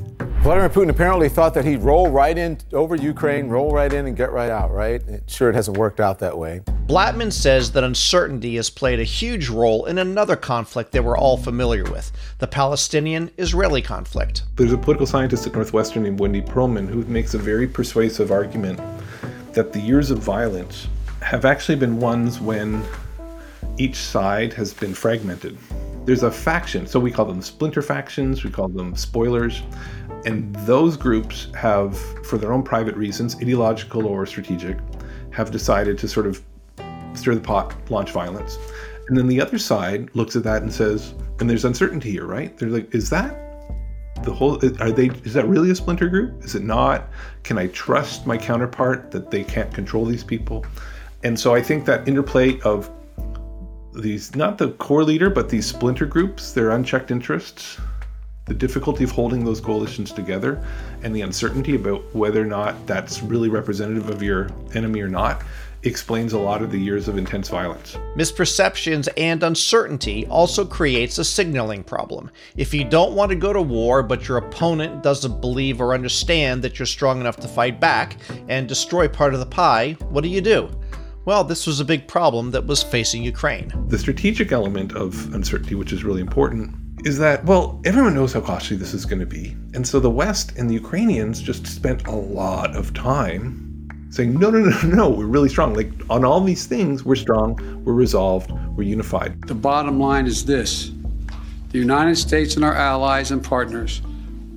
Vladimir 0.43 0.71
Putin 0.71 0.89
apparently 0.89 1.29
thought 1.29 1.53
that 1.53 1.67
he'd 1.67 1.83
roll 1.83 2.09
right 2.09 2.39
in 2.39 2.57
over 2.73 2.95
Ukraine, 2.95 3.49
roll 3.49 3.73
right 3.73 3.93
in 3.93 4.07
and 4.07 4.17
get 4.17 4.33
right 4.33 4.49
out, 4.49 4.73
right? 4.73 5.03
Sure, 5.27 5.51
it 5.51 5.55
hasn't 5.55 5.77
worked 5.77 6.01
out 6.01 6.19
that 6.21 6.39
way. 6.39 6.63
Blattman 6.87 7.31
says 7.31 7.73
that 7.73 7.85
uncertainty 7.85 8.57
has 8.57 8.71
played 8.71 9.01
a 9.01 9.05
huge 9.05 9.51
role 9.51 9.85
in 9.85 9.99
another 9.99 10.37
conflict 10.37 10.93
that 10.93 11.05
we're 11.05 11.19
all 11.19 11.37
familiar 11.37 11.85
with 11.85 12.11
the 12.39 12.47
Palestinian 12.47 13.31
Israeli 13.37 13.83
conflict. 13.83 14.45
There's 14.57 14.73
a 14.73 14.79
political 14.79 15.07
scientist 15.07 15.47
at 15.47 15.53
Northwestern 15.53 16.05
named 16.05 16.19
Wendy 16.19 16.41
Pearlman 16.41 16.89
who 16.89 17.05
makes 17.05 17.35
a 17.35 17.39
very 17.39 17.67
persuasive 17.67 18.33
argument 18.33 18.81
that 19.53 19.75
the 19.75 19.81
years 19.81 20.11
of 20.11 20.21
violence 20.21 20.89
have 21.21 21.45
actually 21.45 21.77
been 21.77 22.01
ones 22.01 22.41
when 22.41 22.83
each 23.77 23.97
side 23.97 24.55
has 24.55 24.73
been 24.73 24.95
fragmented. 24.95 25.59
There's 26.07 26.23
a 26.23 26.31
faction, 26.31 26.87
so 26.87 26.99
we 26.99 27.13
call 27.13 27.27
them 27.27 27.43
splinter 27.43 27.83
factions, 27.83 28.43
we 28.43 28.51
call 28.51 28.69
them 28.69 28.97
spoilers, 28.97 29.63
and 30.25 30.55
those 30.67 30.97
groups 30.97 31.49
have, 31.55 31.99
for 32.27 32.39
their 32.39 32.53
own 32.53 32.62
private 32.62 32.97
reasons, 32.97 33.37
ideological 33.37 34.07
or 34.07 34.27
strategic, 34.27 34.79
have 35.31 35.50
decided 35.50 35.99
to 35.99 36.09
sort 36.09 36.27
of 36.27 36.43
stir 37.15 37.35
the 37.35 37.41
pot, 37.41 37.75
launch 37.91 38.11
violence. 38.11 38.59
And 39.09 39.17
then 39.17 39.27
the 39.27 39.41
other 39.41 39.59
side 39.59 40.09
looks 40.15 40.37
at 40.37 40.43
that 40.45 40.62
and 40.62 40.73
says, 40.73 41.15
and 41.41 41.49
there's 41.49 41.65
uncertainty 41.65 42.11
here, 42.11 42.27
right? 42.27 42.57
They're 42.57 42.69
like, 42.69 42.95
is 42.95 43.11
that 43.11 43.37
the 44.23 44.33
whole 44.35 44.62
are 44.83 44.93
they 44.93 45.07
is 45.25 45.33
that 45.33 45.49
really 45.49 45.71
a 45.71 45.75
splinter 45.75 46.07
group 46.07 46.45
is 46.45 46.55
it 46.55 46.62
not 46.62 47.09
can 47.43 47.57
i 47.57 47.67
trust 47.69 48.27
my 48.27 48.37
counterpart 48.37 49.11
that 49.11 49.31
they 49.31 49.43
can't 49.43 49.73
control 49.73 50.05
these 50.05 50.23
people 50.23 50.62
and 51.23 51.39
so 51.39 51.55
I 51.55 51.62
think 51.62 51.85
that 51.85 52.09
interplay 52.09 52.59
of 52.61 52.91
these, 53.93 54.35
not 54.35 54.59
the 54.59 54.71
core 54.73 55.05
leader, 55.05 55.29
but 55.29 55.49
these 55.49 55.67
splinter 55.67 56.07
groups, 56.07 56.53
their 56.53 56.71
unchecked 56.71 57.11
interests, 57.11 57.79
the 58.47 58.55
difficulty 58.55 59.05
of 59.05 59.11
holding 59.11 59.45
those 59.45 59.61
coalitions 59.61 60.13
together, 60.13 60.65
and 61.03 61.15
the 61.15 61.21
uncertainty 61.21 61.77
about 61.77 62.03
whether 62.15 62.43
or 62.43 62.47
not 62.47 62.87
that's 62.87 63.23
really 63.23 63.49
representative 63.49 64.11
of 64.11 64.23
your 64.23 64.51
enemy 64.75 65.01
or 65.01 65.09
not, 65.09 65.43
explains 65.83 66.35
a 66.35 66.39
lot 66.39 66.61
of 66.61 66.71
the 66.71 66.79
years 66.79 67.09
of 67.09 67.17
intense 67.17 67.49
violence. 67.49 67.97
Misperceptions 68.15 69.09
and 69.17 69.43
uncertainty 69.43 70.27
also 70.27 70.65
creates 70.65 71.17
a 71.17 71.25
signaling 71.25 71.83
problem. 71.83 72.31
If 72.57 72.75
you 72.75 72.85
don't 72.85 73.15
want 73.15 73.31
to 73.31 73.37
go 73.37 73.53
to 73.53 73.63
war, 73.63 74.03
but 74.03 74.29
your 74.29 74.37
opponent 74.37 75.03
doesn't 75.03 75.41
believe 75.41 75.81
or 75.81 75.95
understand 75.95 76.63
that 76.63 76.79
you're 76.79 76.87
strong 76.87 77.21
enough 77.21 77.37
to 77.37 77.49
fight 77.49 77.81
back 77.81 78.19
and 78.49 78.69
destroy 78.69 79.09
part 79.09 79.33
of 79.33 79.41
the 79.41 79.47
pie, 79.47 79.93
what 80.11 80.23
do 80.23 80.29
you 80.29 80.43
do? 80.43 80.69
Well, 81.25 81.45
this 81.45 81.67
was 81.67 81.81
a 81.81 81.85
big 81.85 82.09
problem 82.09 82.51
that 82.51 82.67
was 82.67 82.83
facing 82.83 83.23
Ukraine. 83.23 83.73
The 83.89 83.99
strategic 83.99 84.53
element 84.53 84.95
of 84.95 85.33
uncertainty, 85.35 85.77
which 85.77 85.93
is 85.93 86.05
really 86.05 86.21
important, 86.21 86.75
is 87.04 87.19
that, 87.19 87.45
well, 87.45 87.80
everyone 87.85 88.14
knows 88.14 88.33
how 88.33 88.40
costly 88.40 88.76
this 88.76 88.95
is 88.95 89.04
going 89.04 89.21
to 89.21 89.26
be. 89.26 89.57
And 89.75 89.87
so 89.87 90.00
the 90.00 90.11
West 90.11 90.57
and 90.57 90.69
the 90.69 90.75
Ukrainians 90.75 91.40
just 91.40 91.66
spent 91.66 92.07
a 92.07 92.14
lot 92.14 92.76
of 92.76 92.92
time 92.92 93.66
saying, 94.11 94.38
no, 94.38 94.50
no, 94.50 94.59
no, 94.59 94.80
no, 94.85 95.09
we're 95.09 95.26
really 95.26 95.49
strong. 95.49 95.75
Like 95.75 95.90
on 96.11 96.25
all 96.25 96.40
these 96.40 96.66
things, 96.66 97.04
we're 97.04 97.16
strong, 97.16 97.57
we're 97.85 97.95
resolved, 97.95 98.50
we're 98.76 98.83
unified. 98.83 99.40
The 99.47 99.54
bottom 99.54 99.99
line 99.99 100.26
is 100.26 100.45
this 100.45 100.90
the 101.71 101.78
United 101.78 102.16
States 102.16 102.57
and 102.57 102.64
our 102.64 102.75
allies 102.75 103.30
and 103.30 103.42
partners 103.42 104.02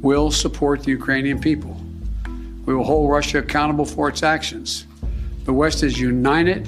will 0.01 0.31
support 0.31 0.83
the 0.83 0.89
Ukrainian 0.89 1.39
people. 1.39 1.79
We 2.65 2.73
will 2.73 2.83
hold 2.83 3.09
Russia 3.11 3.39
accountable 3.39 3.85
for 3.85 4.09
its 4.09 4.23
actions. 4.23 4.87
The 5.45 5.53
West 5.53 5.83
is 5.83 5.99
united 5.99 6.67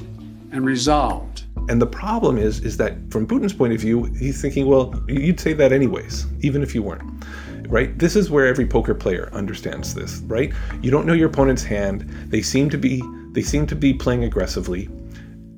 and 0.51 0.65
resolved. 0.65 1.34
And 1.67 1.81
the 1.81 1.87
problem 1.87 2.37
is, 2.37 2.59
is 2.59 2.77
that 2.77 2.93
from 3.11 3.25
Putin's 3.25 3.53
point 3.53 3.73
of 3.73 3.81
view, 3.81 4.03
he's 4.03 4.41
thinking, 4.41 4.67
well, 4.67 4.93
you'd 5.07 5.39
say 5.39 5.53
that 5.53 5.71
anyways, 5.71 6.27
even 6.41 6.61
if 6.61 6.75
you 6.75 6.83
weren't. 6.83 7.25
Right? 7.67 7.97
This 7.97 8.15
is 8.15 8.29
where 8.29 8.45
every 8.45 8.67
poker 8.67 8.93
player 8.93 9.29
understands 9.33 9.95
this, 9.95 10.19
right? 10.27 10.53
You 10.81 10.91
don't 10.91 11.07
know 11.07 11.13
your 11.13 11.29
opponent's 11.29 11.63
hand. 11.63 12.07
They 12.27 12.43
seem 12.43 12.69
to 12.69 12.77
be 12.77 13.01
they 13.31 13.41
seem 13.41 13.65
to 13.67 13.75
be 13.75 13.93
playing 13.93 14.23
aggressively. 14.23 14.87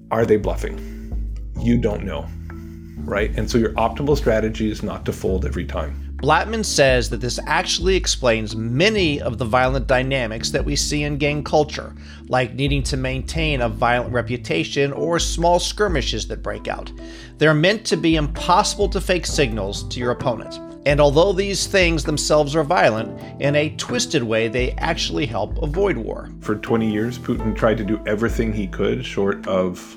Are 0.10 0.26
they 0.26 0.38
bluffing? 0.38 0.80
You 1.60 1.78
don't 1.78 2.06
know. 2.06 2.26
Right? 3.00 3.38
And 3.38 3.52
so 3.52 3.58
your 3.58 3.74
optimal 3.74 4.16
strategy 4.16 4.72
is 4.72 4.82
not 4.84 5.06
to 5.06 5.12
fold 5.12 5.46
every 5.46 5.66
time. 5.66 6.07
Blattman 6.18 6.66
says 6.66 7.12
that 7.12 7.22
this 7.22 7.40
actually 7.46 7.96
explains 7.96 8.56
many 8.56 9.22
of 9.22 9.38
the 9.38 9.46
violent 9.46 9.86
dynamics 9.86 10.50
that 10.50 10.66
we 10.66 10.76
see 10.76 11.04
in 11.04 11.20
gang 11.20 11.44
culture, 11.44 11.94
like 12.28 12.56
needing 12.56 12.82
to 12.84 12.98
maintain 12.98 13.62
a 13.62 13.70
violent 13.70 14.12
reputation 14.12 14.92
or 14.94 15.20
small 15.20 15.60
skirmishes 15.60 16.28
that 16.28 16.42
break 16.42 16.68
out. 16.68 16.92
They're 17.38 17.54
meant 17.54 17.86
to 17.86 17.98
be 17.98 18.16
impossible 18.16 18.90
to 18.90 19.00
fake 19.00 19.28
signals 19.28 19.88
to 19.90 20.00
your 20.00 20.10
opponent. 20.10 20.60
And 20.88 21.00
although 21.00 21.34
these 21.34 21.68
things 21.68 22.04
themselves 22.04 22.56
are 22.56 22.64
violent, 22.64 23.22
in 23.40 23.56
a 23.56 23.76
twisted 23.76 24.24
way, 24.24 24.48
they 24.48 24.72
actually 24.72 25.28
help 25.28 25.62
avoid 25.62 25.98
war. 25.98 26.32
For 26.40 26.56
20 26.56 26.92
years, 26.92 27.20
Putin 27.20 27.56
tried 27.56 27.78
to 27.78 27.84
do 27.84 28.02
everything 28.08 28.52
he 28.52 28.66
could 28.66 29.06
short 29.06 29.46
of 29.48 29.96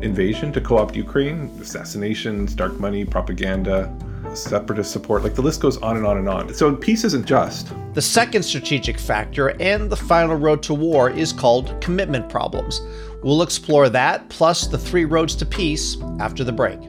invasion 0.00 0.52
to 0.52 0.60
co 0.60 0.78
opt 0.78 0.94
Ukraine 0.94 1.50
assassinations, 1.60 2.54
dark 2.54 2.78
money, 2.78 3.04
propaganda 3.04 3.92
separatist 4.34 4.90
support. 4.90 5.22
Like 5.22 5.34
the 5.34 5.42
list 5.42 5.60
goes 5.60 5.76
on 5.78 5.96
and 5.96 6.06
on 6.06 6.16
and 6.16 6.28
on. 6.28 6.54
So 6.54 6.74
peace 6.74 7.04
isn't 7.04 7.26
just. 7.26 7.72
The 7.94 8.02
second 8.02 8.42
strategic 8.42 8.98
factor 8.98 9.50
and 9.60 9.90
the 9.90 9.96
final 9.96 10.36
road 10.36 10.62
to 10.64 10.74
war 10.74 11.10
is 11.10 11.32
called 11.32 11.80
commitment 11.80 12.28
problems. 12.28 12.80
We'll 13.22 13.42
explore 13.42 13.88
that 13.90 14.28
plus 14.28 14.66
the 14.66 14.78
three 14.78 15.04
roads 15.04 15.34
to 15.36 15.46
peace 15.46 15.96
after 16.18 16.44
the 16.44 16.52
break. 16.52 16.80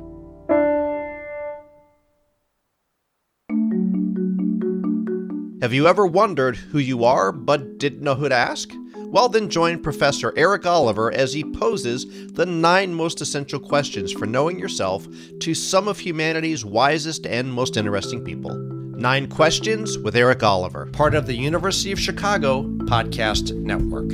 Have 5.62 5.74
you 5.74 5.88
ever 5.88 6.06
wondered 6.06 6.56
who 6.56 6.78
you 6.80 7.04
are 7.04 7.32
but 7.32 7.80
didn't 7.80 8.02
know 8.02 8.16
who 8.16 8.30
to 8.30 8.36
ask? 8.36 8.70
Well, 9.10 9.30
then 9.30 9.50
join 9.50 9.80
Professor 9.80 10.34
Eric 10.36 10.66
Oliver 10.66 11.14
as 11.14 11.32
he 11.32 11.44
poses 11.44 12.06
the 12.34 12.46
nine 12.46 12.94
most 12.94 13.22
essential 13.22 13.58
questions 13.58 14.12
for 14.12 14.26
knowing 14.26 14.60
yourself 14.60 15.08
to 15.40 15.54
some 15.54 15.88
of 15.88 15.98
humanity's 15.98 16.66
wisest 16.66 17.26
and 17.26 17.54
most 17.54 17.78
interesting 17.78 18.22
people. 18.22 18.54
Nine 18.54 19.28
Questions 19.30 19.98
with 19.98 20.18
Eric 20.18 20.44
Oliver, 20.44 20.88
part 20.88 21.16
of 21.16 21.26
the 21.26 21.36
University 21.36 21.94
of 21.94 22.00
Chicago 22.00 22.64
Podcast 22.64 23.56
Network. 23.56 24.10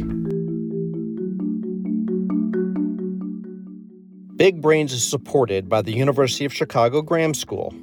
Big 4.36 4.62
Brains 4.62 4.94
is 4.94 5.04
supported 5.04 5.68
by 5.68 5.82
the 5.82 5.94
University 5.94 6.46
of 6.46 6.54
Chicago 6.54 7.02
Graham 7.02 7.34
School. 7.34 7.74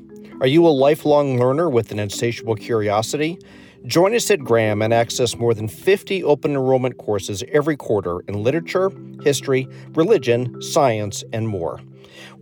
Are 0.40 0.46
you 0.46 0.64
a 0.64 0.68
lifelong 0.68 1.40
learner 1.40 1.68
with 1.68 1.90
an 1.90 1.98
insatiable 1.98 2.54
curiosity? 2.54 3.38
Join 3.86 4.14
us 4.14 4.30
at 4.30 4.40
Graham 4.40 4.82
and 4.82 4.92
access 4.92 5.36
more 5.36 5.54
than 5.54 5.66
50 5.66 6.22
open 6.22 6.50
enrollment 6.50 6.98
courses 6.98 7.42
every 7.50 7.76
quarter 7.76 8.20
in 8.28 8.42
literature, 8.42 8.92
history, 9.22 9.66
religion, 9.94 10.60
science, 10.60 11.24
and 11.32 11.48
more. 11.48 11.80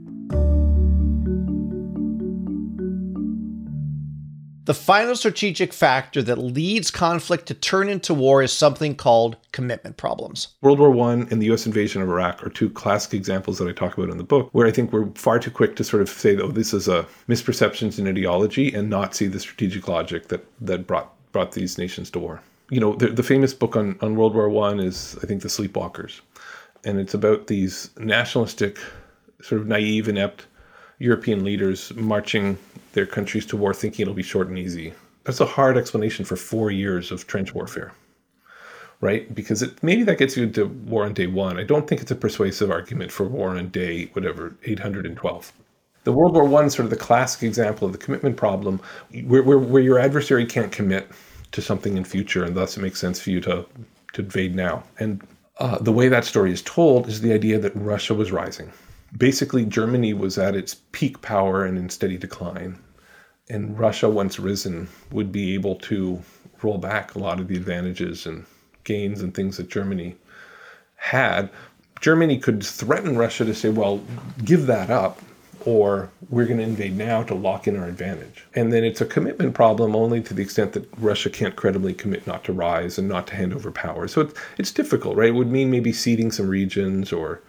The 4.64 4.74
final 4.76 5.16
strategic 5.16 5.74
factor 5.74 6.22
that 6.22 6.38
leads 6.38 6.92
conflict 6.92 7.48
to 7.48 7.56
turn 7.56 7.90
into 7.90 8.14
war 8.14 8.44
is 8.44 8.52
something 8.54 8.96
called 8.96 9.38
commitment 9.52 9.98
problems. 9.98 10.50
World 10.62 10.78
War 10.78 11.10
I 11.10 11.14
and 11.14 11.42
the 11.42 11.52
US 11.52 11.66
invasion 11.66 12.02
of 12.02 12.10
Iraq 12.10 12.46
are 12.46 12.50
two 12.50 12.70
classic 12.70 13.16
examples 13.16 13.58
that 13.58 13.68
I 13.68 13.72
talk 13.72 13.98
about 13.98 14.12
in 14.12 14.20
the 14.20 14.24
book, 14.24 14.50
where 14.52 14.68
I 14.68 14.72
think 14.72 14.94
we're 14.94 15.10
far 15.16 15.40
too 15.40 15.50
quick 15.50 15.76
to 15.78 15.84
sort 15.84 16.04
of 16.04 16.10
say, 16.10 16.38
oh, 16.38 16.52
this 16.52 16.76
is 16.76 16.88
a 16.88 17.08
misperceptions 17.28 17.98
in 17.98 18.08
ideology 18.08 18.72
and 18.72 18.88
not 18.88 19.16
see 19.16 19.26
the 19.26 19.40
strategic 19.40 19.88
logic 19.88 20.28
that, 20.28 20.46
that 20.62 20.86
brought, 20.86 21.12
brought 21.32 21.54
these 21.54 21.80
nations 21.80 22.12
to 22.12 22.20
war. 22.20 22.42
You 22.70 22.82
know, 22.82 22.94
the, 22.94 23.08
the 23.08 23.24
famous 23.24 23.56
book 23.56 23.76
on, 23.76 23.98
on 24.02 24.16
World 24.16 24.36
War 24.36 24.70
I 24.70 24.74
is, 24.78 25.18
I 25.24 25.26
think, 25.26 25.42
The 25.42 25.48
Sleepwalkers. 25.48 26.22
And 26.84 27.00
it's 27.00 27.16
about 27.16 27.48
these 27.48 27.90
nationalistic, 27.98 28.78
sort 29.42 29.62
of 29.62 29.68
naive, 29.68 30.08
inept 30.08 30.46
European 31.02 31.44
leaders 31.44 31.92
marching 31.96 32.58
their 32.94 33.08
countries 33.08 33.46
to 33.48 33.58
war 33.58 33.74
thinking 33.74 34.04
it'll 34.04 34.14
be 34.14 34.22
short 34.24 34.48
and 34.48 34.58
easy. 34.58 34.94
That's 35.24 35.40
a 35.40 35.46
hard 35.46 35.76
explanation 35.78 36.26
for 36.26 36.36
four 36.36 36.70
years 36.70 37.12
of 37.12 37.26
trench 37.26 37.56
warfare, 37.56 37.92
right? 39.02 39.34
Because 39.34 39.64
it, 39.64 39.82
maybe 39.82 40.04
that 40.04 40.20
gets 40.20 40.38
you 40.38 40.44
into 40.44 40.68
war 40.68 41.06
on 41.06 41.14
day 41.14 41.26
one. 41.26 41.58
I 41.58 41.64
don't 41.64 41.88
think 41.88 42.02
it's 42.02 42.12
a 42.12 42.16
persuasive 42.16 42.70
argument 42.70 43.12
for 43.12 43.28
war 43.28 43.58
on 43.58 43.70
day, 43.70 44.06
whatever, 44.14 44.56
812. 44.64 45.52
The 46.04 46.12
World 46.12 46.34
War 46.34 46.46
One, 46.46 46.70
sort 46.70 46.86
of 46.86 46.90
the 46.90 46.96
classic 46.96 47.44
example 47.44 47.86
of 47.86 47.92
the 47.94 48.00
commitment 48.00 48.36
problem, 48.36 48.80
where, 49.26 49.44
where, 49.44 49.60
where 49.60 49.84
your 49.84 50.00
adversary 50.00 50.46
can't 50.46 50.72
commit 50.72 51.08
to 51.52 51.62
something 51.62 51.98
in 51.98 52.04
future, 52.04 52.44
and 52.44 52.56
thus 52.56 52.78
it 52.78 52.82
makes 52.82 53.00
sense 53.00 53.20
for 53.20 53.30
you 53.30 53.42
to, 53.42 53.66
to 54.14 54.22
invade 54.22 54.56
now. 54.56 54.84
And 55.00 55.22
uh, 55.60 55.78
the 55.78 55.92
way 55.92 56.10
that 56.10 56.26
story 56.26 56.52
is 56.52 56.62
told 56.64 57.08
is 57.08 57.22
the 57.22 57.34
idea 57.34 57.60
that 57.60 57.76
Russia 57.76 58.16
was 58.16 58.32
rising 58.32 58.72
basically 59.18 59.66
Germany 59.66 60.14
was 60.14 60.38
at 60.38 60.56
its 60.56 60.76
peak 60.92 61.22
power 61.22 61.66
and 61.66 61.78
in 61.78 61.90
steady 61.90 62.18
decline. 62.18 62.78
And 63.50 63.78
Russia, 63.78 64.10
once 64.10 64.40
risen, 64.40 64.88
would 65.12 65.32
be 65.32 65.54
able 65.54 65.76
to 65.76 66.22
roll 66.64 66.78
back 66.78 67.16
a 67.16 67.20
lot 67.20 67.40
of 67.40 67.48
the 67.48 67.58
advantages 67.58 68.26
and 68.26 68.46
gains 68.84 69.22
and 69.22 69.34
things 69.34 69.58
that 69.58 69.70
Germany 69.70 70.16
had. 70.96 71.50
Germany 72.00 72.38
could 72.38 72.64
threaten 72.64 73.18
Russia 73.18 73.46
to 73.46 73.54
say, 73.54 73.70
well, 73.70 74.02
give 74.44 74.68
that 74.68 74.90
up, 74.90 75.22
or 75.66 76.10
we're 76.30 76.46
going 76.46 76.58
to 76.58 76.64
invade 76.64 76.98
now 76.98 77.24
to 77.24 77.36
lock 77.36 77.68
in 77.68 77.78
our 77.78 77.88
advantage. 77.88 78.46
And 78.56 78.72
then 78.72 78.84
it's 78.84 79.02
a 79.02 79.06
commitment 79.06 79.54
problem 79.54 79.96
only 79.96 80.22
to 80.22 80.34
the 80.34 80.42
extent 80.42 80.74
that 80.74 80.88
Russia 80.98 81.30
can't 81.30 81.56
credibly 81.56 81.94
commit 81.94 82.26
not 82.26 82.44
to 82.46 82.54
rise 82.54 82.98
and 82.98 83.08
not 83.08 83.28
to 83.28 83.36
hand 83.36 83.54
over 83.54 83.72
power. 83.72 84.08
So 84.08 84.22
it's, 84.22 84.34
it's 84.58 84.72
difficult, 84.72 85.18
right? 85.18 85.30
It 85.30 85.36
would 85.36 85.52
mean 85.52 85.70
maybe 85.70 85.94
ceding 85.94 86.32
some 86.32 86.48
regions 86.48 87.12
or 87.12 87.42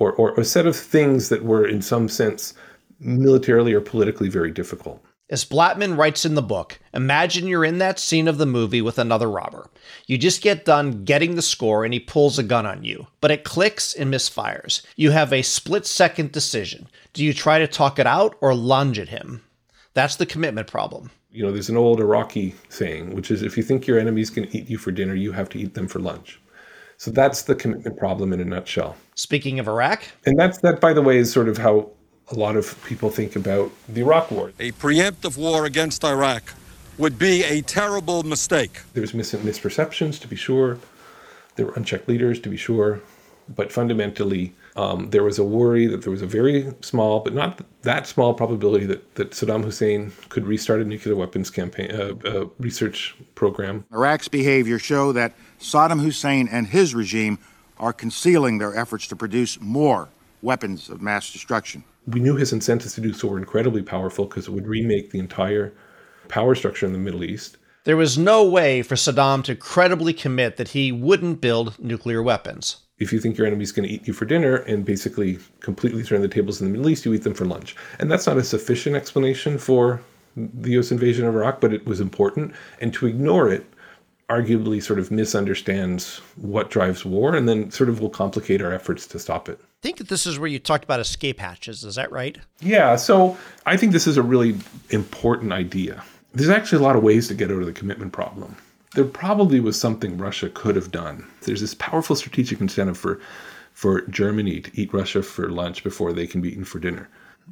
or, 0.00 0.12
or 0.14 0.32
a 0.34 0.44
set 0.44 0.66
of 0.66 0.74
things 0.74 1.28
that 1.28 1.44
were, 1.44 1.64
in 1.64 1.80
some 1.80 2.08
sense, 2.08 2.54
militarily 2.98 3.72
or 3.72 3.80
politically 3.80 4.28
very 4.28 4.50
difficult. 4.50 5.04
As 5.28 5.44
Blattman 5.44 5.96
writes 5.96 6.24
in 6.24 6.34
the 6.34 6.42
book, 6.42 6.80
imagine 6.92 7.46
you're 7.46 7.64
in 7.64 7.78
that 7.78 8.00
scene 8.00 8.26
of 8.26 8.38
the 8.38 8.46
movie 8.46 8.82
with 8.82 8.98
another 8.98 9.30
robber. 9.30 9.70
You 10.08 10.18
just 10.18 10.42
get 10.42 10.64
done 10.64 11.04
getting 11.04 11.36
the 11.36 11.42
score 11.42 11.84
and 11.84 11.94
he 11.94 12.00
pulls 12.00 12.36
a 12.36 12.42
gun 12.42 12.66
on 12.66 12.82
you, 12.82 13.06
but 13.20 13.30
it 13.30 13.44
clicks 13.44 13.94
and 13.94 14.12
misfires. 14.12 14.82
You 14.96 15.12
have 15.12 15.32
a 15.32 15.42
split 15.42 15.86
second 15.86 16.32
decision. 16.32 16.88
Do 17.12 17.24
you 17.24 17.32
try 17.32 17.60
to 17.60 17.68
talk 17.68 18.00
it 18.00 18.08
out 18.08 18.34
or 18.40 18.56
lunge 18.56 18.98
at 18.98 19.10
him? 19.10 19.44
That's 19.94 20.16
the 20.16 20.26
commitment 20.26 20.66
problem. 20.66 21.12
You 21.30 21.44
know, 21.44 21.52
there's 21.52 21.68
an 21.68 21.76
old 21.76 22.00
Iraqi 22.00 22.56
saying, 22.68 23.14
which 23.14 23.30
is 23.30 23.42
if 23.42 23.56
you 23.56 23.62
think 23.62 23.86
your 23.86 24.02
going 24.02 24.48
to 24.48 24.56
eat 24.56 24.68
you 24.68 24.78
for 24.78 24.90
dinner, 24.90 25.14
you 25.14 25.30
have 25.30 25.48
to 25.50 25.58
eat 25.60 25.74
them 25.74 25.86
for 25.86 26.00
lunch. 26.00 26.40
So 27.00 27.10
that's 27.10 27.40
the 27.40 27.54
commitment 27.54 27.96
problem 27.96 28.34
in 28.34 28.40
a 28.40 28.44
nutshell. 28.44 28.94
Speaking 29.14 29.58
of 29.58 29.66
Iraq, 29.66 30.02
and 30.26 30.38
that's 30.38 30.58
that, 30.58 30.82
by 30.82 30.92
the 30.92 31.00
way, 31.00 31.16
is 31.16 31.32
sort 31.32 31.48
of 31.48 31.56
how 31.56 31.88
a 32.30 32.34
lot 32.34 32.56
of 32.56 32.76
people 32.84 33.08
think 33.08 33.36
about 33.36 33.72
the 33.88 34.02
Iraq 34.02 34.30
War. 34.30 34.52
A 34.60 34.72
preemptive 34.72 35.38
war 35.38 35.64
against 35.64 36.04
Iraq 36.04 36.52
would 36.98 37.18
be 37.18 37.42
a 37.44 37.62
terrible 37.62 38.22
mistake. 38.22 38.82
There's 38.92 39.14
mis- 39.14 39.32
misperceptions, 39.32 40.20
to 40.20 40.28
be 40.28 40.36
sure. 40.36 40.76
There 41.56 41.64
were 41.64 41.72
unchecked 41.72 42.06
leaders, 42.06 42.38
to 42.40 42.50
be 42.50 42.58
sure. 42.58 43.00
But 43.48 43.72
fundamentally, 43.72 44.52
um, 44.76 45.10
there 45.10 45.24
was 45.24 45.38
a 45.38 45.44
worry 45.44 45.86
that 45.86 46.02
there 46.02 46.10
was 46.10 46.22
a 46.22 46.26
very 46.26 46.72
small, 46.80 47.20
but 47.20 47.34
not 47.34 47.60
that 47.82 48.06
small 48.06 48.34
probability 48.34 48.86
that, 48.86 49.14
that 49.16 49.30
Saddam 49.32 49.64
Hussein 49.64 50.12
could 50.28 50.46
restart 50.46 50.80
a 50.80 50.84
nuclear 50.84 51.16
weapons 51.16 51.50
campaign, 51.50 51.90
uh, 51.90 52.14
uh, 52.24 52.46
research 52.58 53.16
program. 53.34 53.84
Iraq's 53.92 54.28
behavior 54.28 54.78
show 54.78 55.12
that 55.12 55.32
Saddam 55.58 56.00
Hussein 56.00 56.48
and 56.50 56.68
his 56.68 56.94
regime 56.94 57.38
are 57.78 57.92
concealing 57.92 58.58
their 58.58 58.76
efforts 58.76 59.06
to 59.08 59.16
produce 59.16 59.60
more 59.60 60.08
weapons 60.42 60.88
of 60.88 61.02
mass 61.02 61.32
destruction. 61.32 61.82
We 62.06 62.20
knew 62.20 62.36
his 62.36 62.52
incentives 62.52 62.94
to 62.94 63.00
do 63.00 63.12
so 63.12 63.28
were 63.28 63.38
incredibly 63.38 63.82
powerful 63.82 64.26
because 64.26 64.46
it 64.46 64.52
would 64.52 64.66
remake 64.66 65.10
the 65.10 65.18
entire 65.18 65.72
power 66.28 66.54
structure 66.54 66.86
in 66.86 66.92
the 66.92 66.98
Middle 66.98 67.24
East. 67.24 67.56
There 67.84 67.96
was 67.96 68.18
no 68.18 68.44
way 68.44 68.82
for 68.82 68.94
Saddam 68.94 69.42
to 69.44 69.56
credibly 69.56 70.12
commit 70.12 70.56
that 70.56 70.68
he 70.68 70.92
wouldn't 70.92 71.40
build 71.40 71.78
nuclear 71.78 72.22
weapons. 72.22 72.76
If 73.00 73.12
you 73.12 73.18
think 73.18 73.36
your 73.36 73.46
enemy's 73.46 73.72
going 73.72 73.88
to 73.88 73.94
eat 73.94 74.06
you 74.06 74.12
for 74.12 74.26
dinner 74.26 74.56
and 74.56 74.84
basically 74.84 75.38
completely 75.60 76.02
turn 76.02 76.20
the 76.20 76.28
tables 76.28 76.60
in 76.60 76.66
the 76.66 76.72
Middle 76.72 76.90
East, 76.90 77.04
you 77.04 77.14
eat 77.14 77.24
them 77.24 77.34
for 77.34 77.46
lunch. 77.46 77.74
And 77.98 78.10
that's 78.10 78.26
not 78.26 78.36
a 78.36 78.44
sufficient 78.44 78.94
explanation 78.94 79.58
for 79.58 80.00
the 80.36 80.78
US 80.78 80.92
invasion 80.92 81.26
of 81.26 81.34
Iraq, 81.34 81.60
but 81.60 81.72
it 81.72 81.86
was 81.86 82.00
important. 82.00 82.54
And 82.80 82.92
to 82.94 83.06
ignore 83.06 83.48
it 83.48 83.66
arguably 84.30 84.80
sort 84.82 84.98
of 85.00 85.10
misunderstands 85.10 86.18
what 86.36 86.70
drives 86.70 87.04
war 87.04 87.34
and 87.34 87.48
then 87.48 87.70
sort 87.72 87.90
of 87.90 88.00
will 88.00 88.10
complicate 88.10 88.62
our 88.62 88.72
efforts 88.72 89.06
to 89.08 89.18
stop 89.18 89.48
it. 89.48 89.58
I 89.60 89.82
think 89.82 89.96
that 89.96 90.08
this 90.08 90.24
is 90.24 90.38
where 90.38 90.48
you 90.48 90.60
talked 90.60 90.84
about 90.84 91.00
escape 91.00 91.40
hatches. 91.40 91.84
Is 91.84 91.96
that 91.96 92.12
right? 92.12 92.38
Yeah. 92.60 92.94
So 92.96 93.36
I 93.66 93.76
think 93.76 93.92
this 93.92 94.06
is 94.06 94.16
a 94.16 94.22
really 94.22 94.56
important 94.90 95.52
idea. 95.52 96.04
There's 96.32 96.48
actually 96.48 96.78
a 96.78 96.86
lot 96.86 96.94
of 96.94 97.02
ways 97.02 97.26
to 97.28 97.34
get 97.34 97.50
out 97.50 97.58
of 97.58 97.66
the 97.66 97.72
commitment 97.72 98.12
problem. 98.12 98.56
There 98.94 99.04
probably 99.04 99.60
was 99.60 99.78
something 99.80 100.18
Russia 100.18 100.48
could 100.48 100.76
have 100.76 100.90
done. 100.90 101.26
There's 101.42 101.60
this 101.60 101.74
powerful 101.74 102.16
strategic 102.16 102.60
incentive 102.60 102.98
for 102.98 103.20
for 103.72 104.02
Germany 104.08 104.60
to 104.60 104.70
eat 104.80 104.92
Russia 104.92 105.22
for 105.22 105.48
lunch 105.48 105.82
before 105.84 106.12
they 106.12 106.26
can 106.26 106.40
be 106.40 106.50
eaten 106.50 106.64
for 106.64 106.78
dinner. 106.78 107.08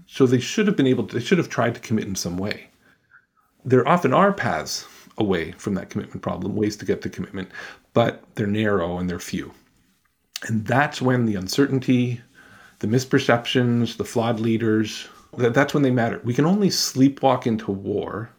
So 0.06 0.26
they 0.26 0.40
should 0.40 0.66
have 0.66 0.76
been 0.76 0.86
able 0.86 1.06
to, 1.06 1.14
they 1.14 1.24
should 1.24 1.38
have 1.38 1.48
tried 1.48 1.74
to 1.74 1.80
commit 1.80 2.06
in 2.06 2.16
some 2.16 2.36
way. 2.36 2.68
There 3.64 3.86
often 3.88 4.12
are 4.12 4.32
paths 4.32 4.86
away 5.16 5.52
from 5.52 5.74
that 5.74 5.90
commitment 5.90 6.22
problem, 6.22 6.54
ways 6.54 6.76
to 6.76 6.84
get 6.84 7.02
to 7.02 7.08
commitment, 7.08 7.50
but 7.92 8.22
they're 8.34 8.46
narrow 8.46 8.98
and 8.98 9.08
they're 9.08 9.18
few. 9.18 9.52
And 10.46 10.66
that's 10.66 11.02
when 11.02 11.26
the 11.26 11.34
uncertainty, 11.34 12.20
the 12.80 12.86
misperceptions, 12.86 13.96
the 13.96 14.04
flawed 14.04 14.38
leaders, 14.38 15.08
that, 15.36 15.54
that's 15.54 15.74
when 15.74 15.82
they 15.82 15.90
matter. 15.90 16.20
We 16.24 16.34
can 16.34 16.46
only 16.46 16.68
sleepwalk 16.68 17.46
into 17.46 17.72
war 17.72 18.30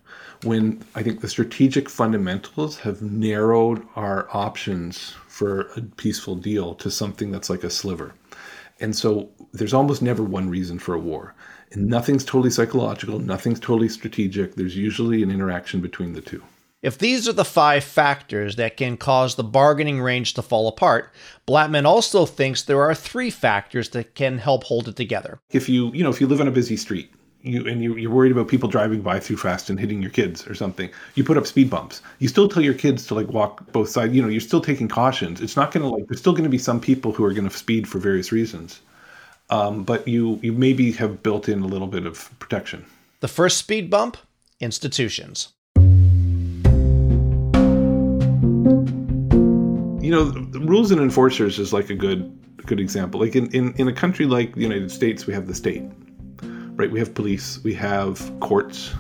when 0.44 0.84
I 0.96 1.04
think 1.04 1.22
the 1.22 1.28
strategic 1.28 1.90
fundamentals 1.90 2.78
have 2.80 3.02
narrowed 3.02 3.86
our 3.96 4.28
options 4.32 5.16
for 5.28 5.62
a 5.76 5.82
peaceful 5.82 6.36
deal 6.36 6.76
to 6.76 6.90
something 6.90 7.32
that's 7.32 7.50
like 7.50 7.64
a 7.64 7.70
sliver. 7.70 8.14
And 8.80 8.96
so 8.96 9.30
there's 9.52 9.74
almost 9.74 10.02
never 10.02 10.24
one 10.24 10.50
reason 10.50 10.80
for 10.80 10.94
a 10.96 11.00
war. 11.00 11.36
And 11.72 11.88
nothing's 11.88 12.24
totally 12.24 12.50
psychological, 12.50 13.20
nothing's 13.20 13.60
totally 13.60 13.90
strategic. 13.90 14.56
There's 14.56 14.76
usually 14.76 15.22
an 15.22 15.32
interaction 15.32 15.82
between 15.82 16.14
the 16.14 16.22
two. 16.22 16.42
If 16.82 16.98
these 16.98 17.28
are 17.28 17.34
the 17.34 17.44
five 17.44 17.84
factors 17.84 18.56
that 18.56 18.78
can 18.78 18.96
cause 18.96 19.36
the 19.36 19.44
bargaining 19.44 20.00
range 20.00 20.34
to 20.36 20.42
fall 20.42 20.70
apart, 20.70 21.12
Blattman 21.46 21.84
also 21.84 22.26
thinks 22.26 22.62
there 22.62 22.82
are 22.82 22.96
three 22.96 23.30
factors 23.30 23.90
that 23.90 24.16
can 24.16 24.38
help 24.38 24.64
hold 24.64 24.88
it 24.88 24.96
together. 24.96 25.40
If 25.52 25.68
you, 25.68 25.92
you 25.92 26.04
know, 26.04 26.10
if 26.10 26.22
you 26.22 26.28
live 26.28 26.40
on 26.40 26.48
a 26.48 26.52
busy 26.52 26.78
street, 26.78 27.12
you 27.42 27.66
and 27.68 27.82
you, 27.82 27.96
you're 27.96 28.12
worried 28.12 28.32
about 28.32 28.48
people 28.48 28.68
driving 28.68 29.02
by 29.02 29.20
too 29.20 29.38
fast 29.38 29.70
and 29.70 29.80
hitting 29.80 30.02
your 30.02 30.12
kids 30.12 30.46
or 30.48 30.54
something, 30.54 30.90
you 31.16 31.24
put 31.24 31.38
up 31.38 31.48
speed 31.48 31.70
bumps. 31.70 32.02
You 32.20 32.28
still 32.28 32.50
tell 32.50 32.62
your 32.64 32.74
kids 32.74 33.08
to 33.08 33.16
like 33.16 33.28
walk 33.28 33.72
both 33.72 33.90
sides. 33.90 34.14
You 34.14 34.22
know, 34.22 34.28
you're 34.28 34.42
still 34.42 34.62
taking 34.62 34.88
cautions. 34.88 35.42
It's 35.42 35.56
not 35.56 35.72
going 35.72 35.84
to 35.84 35.90
like. 35.90 36.08
There's 36.08 36.20
still 36.20 36.34
going 36.34 36.44
to 36.44 36.50
be 36.50 36.58
some 36.58 36.82
people 36.82 37.12
who 37.12 37.24
are 37.24 37.34
going 37.34 37.48
to 37.48 37.56
speed 37.56 37.88
for 37.88 38.00
various 38.00 38.32
reasons, 38.32 38.82
um, 39.50 39.84
but 39.84 40.08
you 40.08 40.40
you 40.42 40.52
maybe 40.52 40.92
have 40.94 41.24
built 41.24 41.48
in 41.48 41.62
a 41.62 41.68
little 41.68 41.88
bit 41.88 42.06
of 42.06 42.30
protection. 42.40 42.86
The 43.22 43.28
first 43.28 43.58
speed 43.58 43.90
bump: 43.90 44.18
institutions. 44.60 45.54
You 50.02 50.16
know, 50.16 50.24
the 50.24 50.60
rules 50.60 50.92
and 50.92 51.00
enforcers 51.00 51.60
is 51.60 51.72
like 51.72 51.90
a 51.90 51.96
good 51.96 52.36
good 52.66 52.80
example. 52.80 53.22
Like 53.22 53.36
in, 53.36 53.48
in, 53.52 53.74
in 53.76 53.88
a 53.88 53.94
country 53.94 54.26
like 54.26 54.56
the 54.56 54.62
United 54.62 54.92
States, 54.92 55.26
we 55.26 55.34
have 55.34 55.48
the 55.48 55.56
state 55.56 55.84
right? 56.80 56.90
We 56.90 56.98
have 57.00 57.14
police, 57.14 57.62
we 57.64 57.74
have 57.76 58.32
courts. 58.40 58.94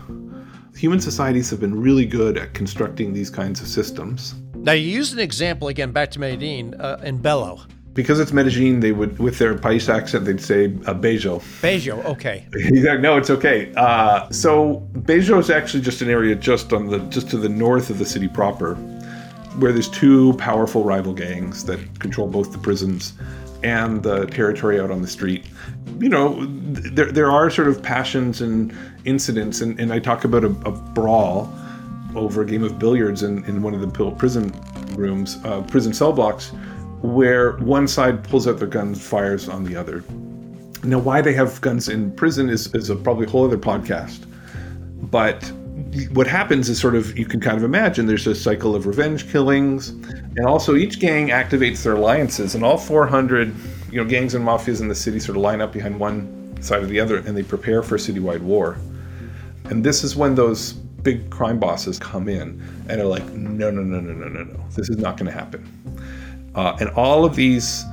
Human 0.76 1.00
societies 1.00 1.50
have 1.50 1.62
been 1.62 1.80
really 1.80 2.06
good 2.06 2.38
at 2.38 2.54
constructing 2.54 3.14
these 3.14 3.30
kinds 3.30 3.62
of 3.62 3.68
systems. 3.68 4.36
Now, 4.56 4.74
you 4.74 4.88
used 4.90 5.14
an 5.14 5.20
example 5.20 5.70
again 5.70 5.92
back 5.94 6.12
to 6.12 6.20
Medellin 6.20 6.76
uh, 6.76 7.00
in 7.04 7.18
Bello. 7.18 7.62
Because 7.94 8.20
it's 8.20 8.32
Medellin, 8.34 8.82
they 8.82 8.92
would, 8.92 9.18
with 9.18 9.40
their 9.40 9.56
Paisa 9.56 9.96
accent, 9.96 10.26
they'd 10.26 10.42
say 10.42 10.66
uh, 10.66 10.94
Bejo. 10.94 11.40
Bejo, 11.62 12.04
okay. 12.06 12.46
no, 12.54 13.18
it's 13.18 13.30
okay. 13.30 13.74
Uh, 13.76 14.30
so 14.30 14.88
Bejo 14.94 15.40
is 15.40 15.50
actually 15.50 15.82
just 15.82 16.02
an 16.02 16.10
area 16.10 16.36
just 16.36 16.72
on 16.74 16.88
the 16.88 17.00
just 17.10 17.30
to 17.30 17.38
the 17.38 17.50
north 17.50 17.90
of 17.90 17.98
the 17.98 18.06
city 18.06 18.28
proper, 18.28 18.76
where 19.58 19.72
there's 19.72 19.90
two 19.90 20.34
powerful 20.34 20.84
rival 20.84 21.14
gangs 21.14 21.64
that 21.66 22.00
control 22.00 22.28
both 22.28 22.52
the 22.52 22.58
prisons 22.58 23.14
and 23.64 24.04
the 24.04 24.26
territory 24.28 24.80
out 24.80 24.92
on 24.92 25.02
the 25.02 25.08
street. 25.08 25.46
You 26.00 26.10
know, 26.10 26.46
there, 26.46 27.12
there 27.12 27.32
are 27.32 27.50
sort 27.50 27.68
of 27.68 27.82
passions 27.82 28.42
and 28.42 28.76
incidents, 29.06 29.62
and, 29.62 29.80
and 29.80 29.92
I 29.92 30.00
talk 30.00 30.24
about 30.24 30.44
a, 30.44 30.50
a 30.66 30.72
brawl 30.72 31.54
over 32.16 32.42
a 32.42 32.46
game 32.46 32.64
of 32.64 32.80
billiards 32.80 33.24
in, 33.24 33.44
in 33.46 33.62
one 33.62 33.74
of 33.74 33.82
the 33.82 34.12
prison 34.12 34.54
rooms, 34.96 35.38
uh, 35.44 35.62
prison 35.64 35.94
cell 35.94 36.14
blocks, 36.14 36.52
where 37.02 37.58
one 37.58 37.88
side 37.88 38.24
pulls 38.24 38.48
out 38.48 38.58
their 38.58 38.68
guns, 38.68 39.06
fires 39.06 39.48
on 39.48 39.64
the 39.64 39.76
other. 39.76 40.04
Now, 40.84 41.00
why 41.00 41.22
they 41.22 41.34
have 41.34 41.60
guns 41.62 41.90
in 41.90 42.12
prison 42.14 42.50
is, 42.50 42.74
is 42.74 42.90
a 42.90 42.96
probably 42.96 43.26
a 43.26 43.30
whole 43.30 43.46
other 43.46 43.58
podcast. 43.58 44.26
But 45.12 45.52
what 46.12 46.28
happens 46.28 46.70
is 46.70 46.80
sort 46.80 46.96
of 46.96 47.18
you 47.18 47.26
can 47.26 47.40
kind 47.40 47.58
of 47.58 47.64
imagine 47.64 48.06
there's 48.06 48.28
a 48.28 48.36
cycle 48.36 48.76
of 48.76 48.86
revenge 48.86 49.30
killings 49.32 49.90
and 49.90 50.46
also 50.46 50.76
each 50.76 51.00
gang 51.00 51.30
activates 51.30 51.84
their 51.84 51.94
alliances 51.94 52.54
and 52.54 52.64
all 52.64 52.78
400 52.78 53.54
you 53.92 53.98
know 54.02 54.08
gangs 54.08 54.36
and 54.36 54.46
mafias 54.46 54.82
in 54.82 54.88
the 54.88 54.96
city 54.96 55.20
sort 55.20 55.36
of 55.36 55.42
line 55.42 55.62
up 55.62 55.74
behind 55.74 56.00
one 56.00 56.56
side 56.62 56.84
or 56.84 56.86
the 56.86 57.00
other 57.00 57.18
and 57.18 57.36
they 57.36 57.44
prepare 57.44 57.82
for 57.82 57.96
a 57.96 57.98
citywide 57.98 58.42
war. 58.42 58.78
And 59.66 59.84
this 59.84 60.04
is 60.04 60.16
when 60.16 60.36
those 60.36 60.74
big 60.74 61.30
crime 61.30 61.60
bosses 61.60 61.98
come 61.98 62.28
in 62.28 62.62
and 62.88 63.02
are 63.02 63.06
like 63.06 63.26
no 63.32 63.72
no 63.72 63.82
no 63.82 64.00
no 64.00 64.14
no 64.14 64.28
no 64.28 64.44
no. 64.44 64.66
This 64.76 64.90
is 64.90 64.98
not 64.98 65.18
going 65.18 65.32
to 65.32 65.38
happen. 65.38 65.66
Uh, 66.56 66.76
and 66.80 66.90
all 66.92 67.26
of 67.26 67.36
these 67.36 67.84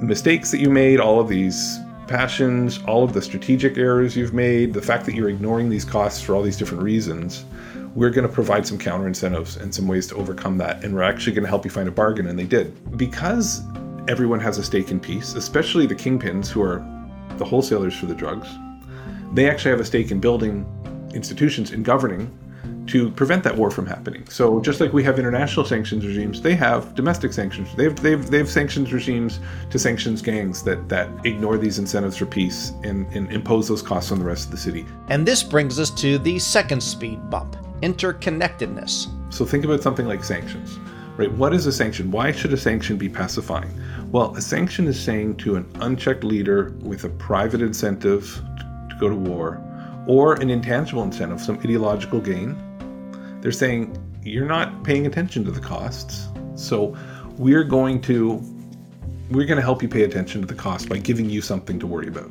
mistakes 0.00 0.50
that 0.50 0.58
you 0.58 0.68
made 0.68 1.00
all 1.00 1.20
of 1.20 1.28
these 1.28 1.78
passions, 2.06 2.80
all 2.86 3.04
of 3.04 3.12
the 3.12 3.22
strategic 3.22 3.78
errors 3.78 4.16
you've 4.16 4.34
made, 4.34 4.72
the 4.72 4.82
fact 4.82 5.06
that 5.06 5.14
you're 5.14 5.28
ignoring 5.28 5.68
these 5.68 5.84
costs 5.84 6.20
for 6.20 6.34
all 6.34 6.42
these 6.42 6.56
different 6.56 6.82
reasons, 6.82 7.44
we're 7.94 8.10
going 8.10 8.26
to 8.26 8.32
provide 8.32 8.66
some 8.66 8.78
counter 8.78 9.06
incentives 9.06 9.56
and 9.56 9.74
some 9.74 9.86
ways 9.86 10.06
to 10.08 10.14
overcome 10.16 10.58
that. 10.58 10.82
And 10.84 10.94
we're 10.94 11.02
actually 11.02 11.34
going 11.34 11.44
to 11.44 11.48
help 11.48 11.64
you 11.64 11.70
find 11.70 11.88
a 11.88 11.92
bargain. 11.92 12.26
And 12.26 12.38
they 12.38 12.46
did. 12.46 12.96
Because 12.96 13.62
everyone 14.08 14.40
has 14.40 14.58
a 14.58 14.64
stake 14.64 14.90
in 14.90 14.98
peace, 14.98 15.34
especially 15.34 15.86
the 15.86 15.94
kingpins 15.94 16.48
who 16.48 16.62
are 16.62 16.84
the 17.36 17.44
wholesalers 17.44 17.94
for 17.94 18.06
the 18.06 18.14
drugs, 18.14 18.48
they 19.32 19.48
actually 19.48 19.70
have 19.70 19.80
a 19.80 19.84
stake 19.84 20.10
in 20.10 20.20
building 20.20 20.66
institutions 21.14 21.72
and 21.72 21.84
governing 21.84 22.36
to 22.86 23.10
prevent 23.10 23.44
that 23.44 23.56
war 23.56 23.70
from 23.70 23.86
happening. 23.86 24.26
So 24.28 24.60
just 24.60 24.80
like 24.80 24.92
we 24.92 25.04
have 25.04 25.18
international 25.18 25.64
sanctions 25.64 26.06
regimes, 26.06 26.42
they 26.42 26.54
have 26.54 26.94
domestic 26.94 27.32
sanctions. 27.32 27.74
They 27.76 27.84
have, 27.84 28.02
they 28.02 28.10
have, 28.10 28.30
they 28.30 28.38
have 28.38 28.50
sanctions 28.50 28.92
regimes 28.92 29.40
to 29.70 29.78
sanctions 29.78 30.22
gangs 30.22 30.62
that, 30.64 30.88
that 30.88 31.08
ignore 31.24 31.58
these 31.58 31.78
incentives 31.78 32.16
for 32.16 32.26
peace 32.26 32.72
and, 32.82 33.06
and 33.14 33.30
impose 33.32 33.68
those 33.68 33.82
costs 33.82 34.10
on 34.10 34.18
the 34.18 34.24
rest 34.24 34.46
of 34.46 34.50
the 34.50 34.56
city. 34.56 34.84
And 35.08 35.26
this 35.26 35.42
brings 35.42 35.78
us 35.78 35.90
to 35.90 36.18
the 36.18 36.38
second 36.38 36.82
speed 36.82 37.30
bump, 37.30 37.56
interconnectedness. 37.82 39.32
So 39.32 39.44
think 39.44 39.64
about 39.64 39.82
something 39.82 40.06
like 40.06 40.24
sanctions. 40.24 40.78
Right? 41.16 41.30
What 41.32 41.52
is 41.52 41.66
a 41.66 41.72
sanction? 41.72 42.10
Why 42.10 42.32
should 42.32 42.54
a 42.54 42.56
sanction 42.56 42.96
be 42.96 43.08
pacifying? 43.08 43.70
Well, 44.10 44.34
a 44.34 44.40
sanction 44.40 44.86
is 44.86 44.98
saying 44.98 45.36
to 45.38 45.56
an 45.56 45.70
unchecked 45.80 46.24
leader 46.24 46.74
with 46.80 47.04
a 47.04 47.10
private 47.10 47.60
incentive 47.60 48.42
to 48.56 48.96
go 48.98 49.10
to 49.10 49.14
war 49.14 49.62
or 50.06 50.34
an 50.34 50.50
intangible 50.50 51.02
incentive, 51.02 51.40
some 51.40 51.58
ideological 51.58 52.20
gain, 52.20 52.56
they're 53.42 53.52
saying 53.52 53.98
you're 54.24 54.46
not 54.46 54.84
paying 54.84 55.06
attention 55.06 55.44
to 55.44 55.50
the 55.50 55.60
costs. 55.60 56.28
So 56.54 56.96
we're 57.36 57.64
going 57.64 58.00
to 58.02 58.40
we're 59.30 59.46
going 59.46 59.56
to 59.56 59.62
help 59.62 59.82
you 59.82 59.88
pay 59.88 60.04
attention 60.04 60.40
to 60.42 60.46
the 60.46 60.54
cost 60.54 60.88
by 60.88 60.98
giving 60.98 61.28
you 61.28 61.42
something 61.42 61.78
to 61.80 61.86
worry 61.86 62.06
about. 62.06 62.30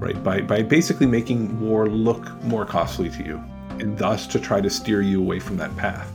Right? 0.00 0.22
By 0.22 0.40
by 0.40 0.62
basically 0.62 1.06
making 1.06 1.60
war 1.60 1.88
look 1.88 2.42
more 2.42 2.66
costly 2.66 3.08
to 3.10 3.24
you 3.24 3.42
and 3.78 3.96
thus 3.96 4.26
to 4.26 4.40
try 4.40 4.60
to 4.60 4.68
steer 4.68 5.00
you 5.00 5.20
away 5.20 5.38
from 5.38 5.56
that 5.58 5.74
path. 5.76 6.10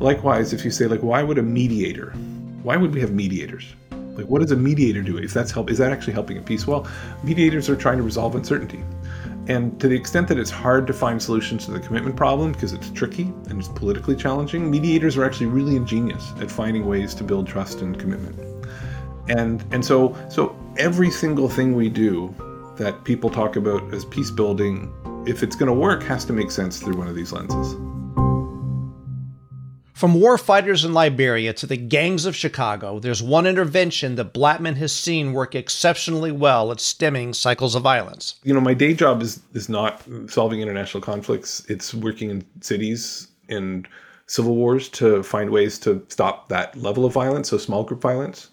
Likewise, 0.00 0.52
if 0.52 0.64
you 0.64 0.70
say 0.70 0.86
like 0.86 1.02
why 1.02 1.22
would 1.22 1.38
a 1.38 1.42
mediator? 1.42 2.12
Why 2.62 2.76
would 2.76 2.94
we 2.94 3.00
have 3.00 3.12
mediators? 3.12 3.74
Like 3.90 4.26
what 4.26 4.40
does 4.40 4.50
a 4.50 4.56
mediator 4.56 5.02
do? 5.02 5.18
If 5.18 5.34
that's 5.34 5.50
help 5.50 5.70
is 5.70 5.76
that 5.78 5.92
actually 5.92 6.14
helping 6.14 6.38
a 6.38 6.42
peace? 6.42 6.66
Well, 6.66 6.88
mediators 7.22 7.68
are 7.68 7.76
trying 7.76 7.98
to 7.98 8.02
resolve 8.02 8.34
uncertainty. 8.34 8.82
And 9.48 9.80
to 9.80 9.88
the 9.88 9.96
extent 9.96 10.28
that 10.28 10.38
it's 10.38 10.50
hard 10.50 10.86
to 10.86 10.92
find 10.92 11.20
solutions 11.20 11.64
to 11.66 11.72
the 11.72 11.80
commitment 11.80 12.16
problem 12.16 12.52
because 12.52 12.72
it's 12.72 12.90
tricky 12.90 13.32
and 13.48 13.58
it's 13.58 13.68
politically 13.68 14.14
challenging, 14.14 14.70
mediators 14.70 15.16
are 15.16 15.24
actually 15.24 15.46
really 15.46 15.76
ingenious 15.76 16.32
at 16.40 16.50
finding 16.50 16.86
ways 16.86 17.14
to 17.14 17.24
build 17.24 17.46
trust 17.46 17.80
and 17.80 17.98
commitment. 17.98 18.38
And 19.28 19.64
and 19.70 19.84
so 19.84 20.16
so 20.28 20.56
every 20.76 21.10
single 21.10 21.48
thing 21.48 21.74
we 21.74 21.88
do 21.88 22.34
that 22.76 23.04
people 23.04 23.30
talk 23.30 23.56
about 23.56 23.92
as 23.92 24.04
peace 24.04 24.30
building, 24.30 24.92
if 25.26 25.42
it's 25.42 25.56
going 25.56 25.68
to 25.68 25.74
work, 25.74 26.02
has 26.04 26.24
to 26.26 26.32
make 26.32 26.50
sense 26.50 26.80
through 26.80 26.96
one 26.96 27.08
of 27.08 27.14
these 27.14 27.32
lenses. 27.32 27.76
From 30.00 30.14
war 30.14 30.38
fighters 30.38 30.82
in 30.82 30.94
Liberia 30.94 31.52
to 31.52 31.66
the 31.66 31.76
gangs 31.76 32.24
of 32.24 32.34
Chicago, 32.34 33.00
there's 33.00 33.22
one 33.22 33.46
intervention 33.46 34.14
that 34.14 34.32
Blattman 34.32 34.76
has 34.76 34.94
seen 34.94 35.34
work 35.34 35.54
exceptionally 35.54 36.32
well 36.32 36.72
at 36.72 36.80
stemming 36.80 37.34
cycles 37.34 37.74
of 37.74 37.82
violence. 37.82 38.36
You 38.42 38.54
know, 38.54 38.62
my 38.62 38.72
day 38.72 38.94
job 38.94 39.20
is 39.20 39.42
is 39.52 39.68
not 39.68 40.02
solving 40.26 40.62
international 40.62 41.02
conflicts. 41.02 41.66
It's 41.68 41.92
working 41.92 42.30
in 42.30 42.46
cities 42.62 43.28
and 43.50 43.86
civil 44.26 44.56
wars 44.56 44.88
to 45.00 45.22
find 45.22 45.50
ways 45.50 45.78
to 45.80 46.02
stop 46.08 46.48
that 46.48 46.74
level 46.76 47.04
of 47.04 47.12
violence, 47.12 47.50
so 47.50 47.58
small 47.58 47.84
group 47.84 48.00
violence. 48.00 48.48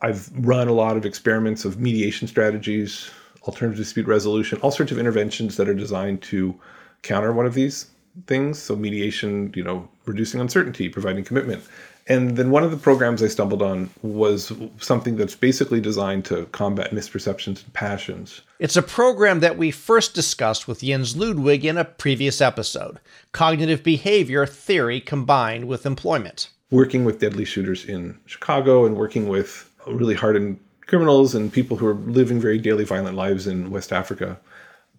I've 0.00 0.30
run 0.38 0.68
a 0.68 0.72
lot 0.72 0.96
of 0.96 1.04
experiments 1.04 1.66
of 1.66 1.78
mediation 1.78 2.28
strategies, 2.28 3.10
alternative 3.42 3.76
dispute 3.76 4.06
resolution, 4.06 4.58
all 4.62 4.70
sorts 4.70 4.90
of 4.90 4.98
interventions 4.98 5.58
that 5.58 5.68
are 5.68 5.74
designed 5.74 6.22
to 6.22 6.58
counter 7.02 7.34
one 7.34 7.44
of 7.44 7.52
these 7.52 7.90
things. 8.26 8.58
So 8.58 8.76
mediation, 8.76 9.52
you 9.54 9.62
know, 9.62 9.88
reducing 10.06 10.40
uncertainty, 10.40 10.88
providing 10.88 11.24
commitment. 11.24 11.62
And 12.08 12.36
then 12.36 12.50
one 12.50 12.62
of 12.62 12.70
the 12.70 12.76
programs 12.76 13.22
I 13.22 13.26
stumbled 13.26 13.62
on 13.62 13.90
was 14.02 14.52
something 14.78 15.16
that's 15.16 15.34
basically 15.34 15.80
designed 15.80 16.24
to 16.26 16.46
combat 16.46 16.92
misperceptions 16.92 17.64
and 17.64 17.72
passions. 17.72 18.42
It's 18.60 18.76
a 18.76 18.82
program 18.82 19.40
that 19.40 19.58
we 19.58 19.72
first 19.72 20.14
discussed 20.14 20.68
with 20.68 20.82
Jens 20.82 21.16
Ludwig 21.16 21.64
in 21.64 21.76
a 21.76 21.84
previous 21.84 22.40
episode 22.40 23.00
cognitive 23.32 23.82
behavioral 23.82 24.48
therapy 24.48 25.00
combined 25.00 25.66
with 25.66 25.84
employment. 25.84 26.50
Working 26.70 27.04
with 27.04 27.20
deadly 27.20 27.44
shooters 27.44 27.84
in 27.84 28.18
Chicago 28.26 28.86
and 28.86 28.96
working 28.96 29.28
with 29.28 29.70
really 29.86 30.14
hardened 30.14 30.60
criminals 30.86 31.34
and 31.34 31.52
people 31.52 31.76
who 31.76 31.86
are 31.86 31.94
living 31.94 32.40
very 32.40 32.58
daily 32.58 32.84
violent 32.84 33.16
lives 33.16 33.46
in 33.48 33.70
West 33.70 33.92
Africa. 33.92 34.38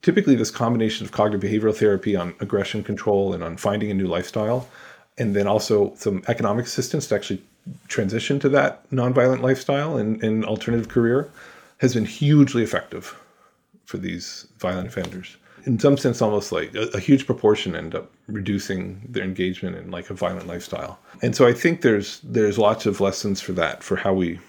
Typically, 0.01 0.35
this 0.35 0.51
combination 0.51 1.05
of 1.05 1.11
cognitive 1.11 1.49
behavioral 1.49 1.75
therapy 1.75 2.15
on 2.15 2.35
aggression 2.39 2.83
control 2.83 3.33
and 3.33 3.43
on 3.43 3.57
finding 3.57 3.91
a 3.91 3.93
new 3.93 4.07
lifestyle 4.07 4.67
and 5.17 5.35
then 5.35 5.47
also 5.47 5.93
some 5.95 6.23
economic 6.27 6.65
assistance 6.65 7.07
to 7.07 7.15
actually 7.15 7.41
transition 7.87 8.39
to 8.39 8.49
that 8.49 8.89
nonviolent 8.91 9.41
lifestyle 9.41 9.97
and, 9.97 10.23
and 10.23 10.45
alternative 10.45 10.89
career 10.89 11.29
has 11.79 11.93
been 11.93 12.05
hugely 12.05 12.63
effective 12.63 13.19
for 13.85 13.97
these 13.97 14.47
violent 14.59 14.87
offenders. 14.87 15.37
In 15.65 15.79
some 15.79 15.97
sense, 15.97 16.21
almost 16.21 16.51
like 16.51 16.73
a, 16.75 16.87
a, 16.93 16.99
huge 16.99 17.25
proportion 17.25 17.75
end 17.75 17.93
up 17.93 18.09
reducing 18.27 19.01
their 19.09 19.23
engagement 19.23 19.75
in 19.75 19.91
like 19.91 20.09
a 20.09 20.13
violent 20.13 20.47
lifestyle. 20.47 20.97
And 21.21 21.35
so 21.35 21.45
I 21.45 21.53
think 21.53 21.81
there's 21.81 22.21
there's 22.21 22.57
lots 22.57 22.85
of 22.85 23.01
lessons 23.01 23.41
for 23.41 23.51
that 23.53 23.83
for 23.83 23.97
how 23.97 24.13
we 24.13 24.39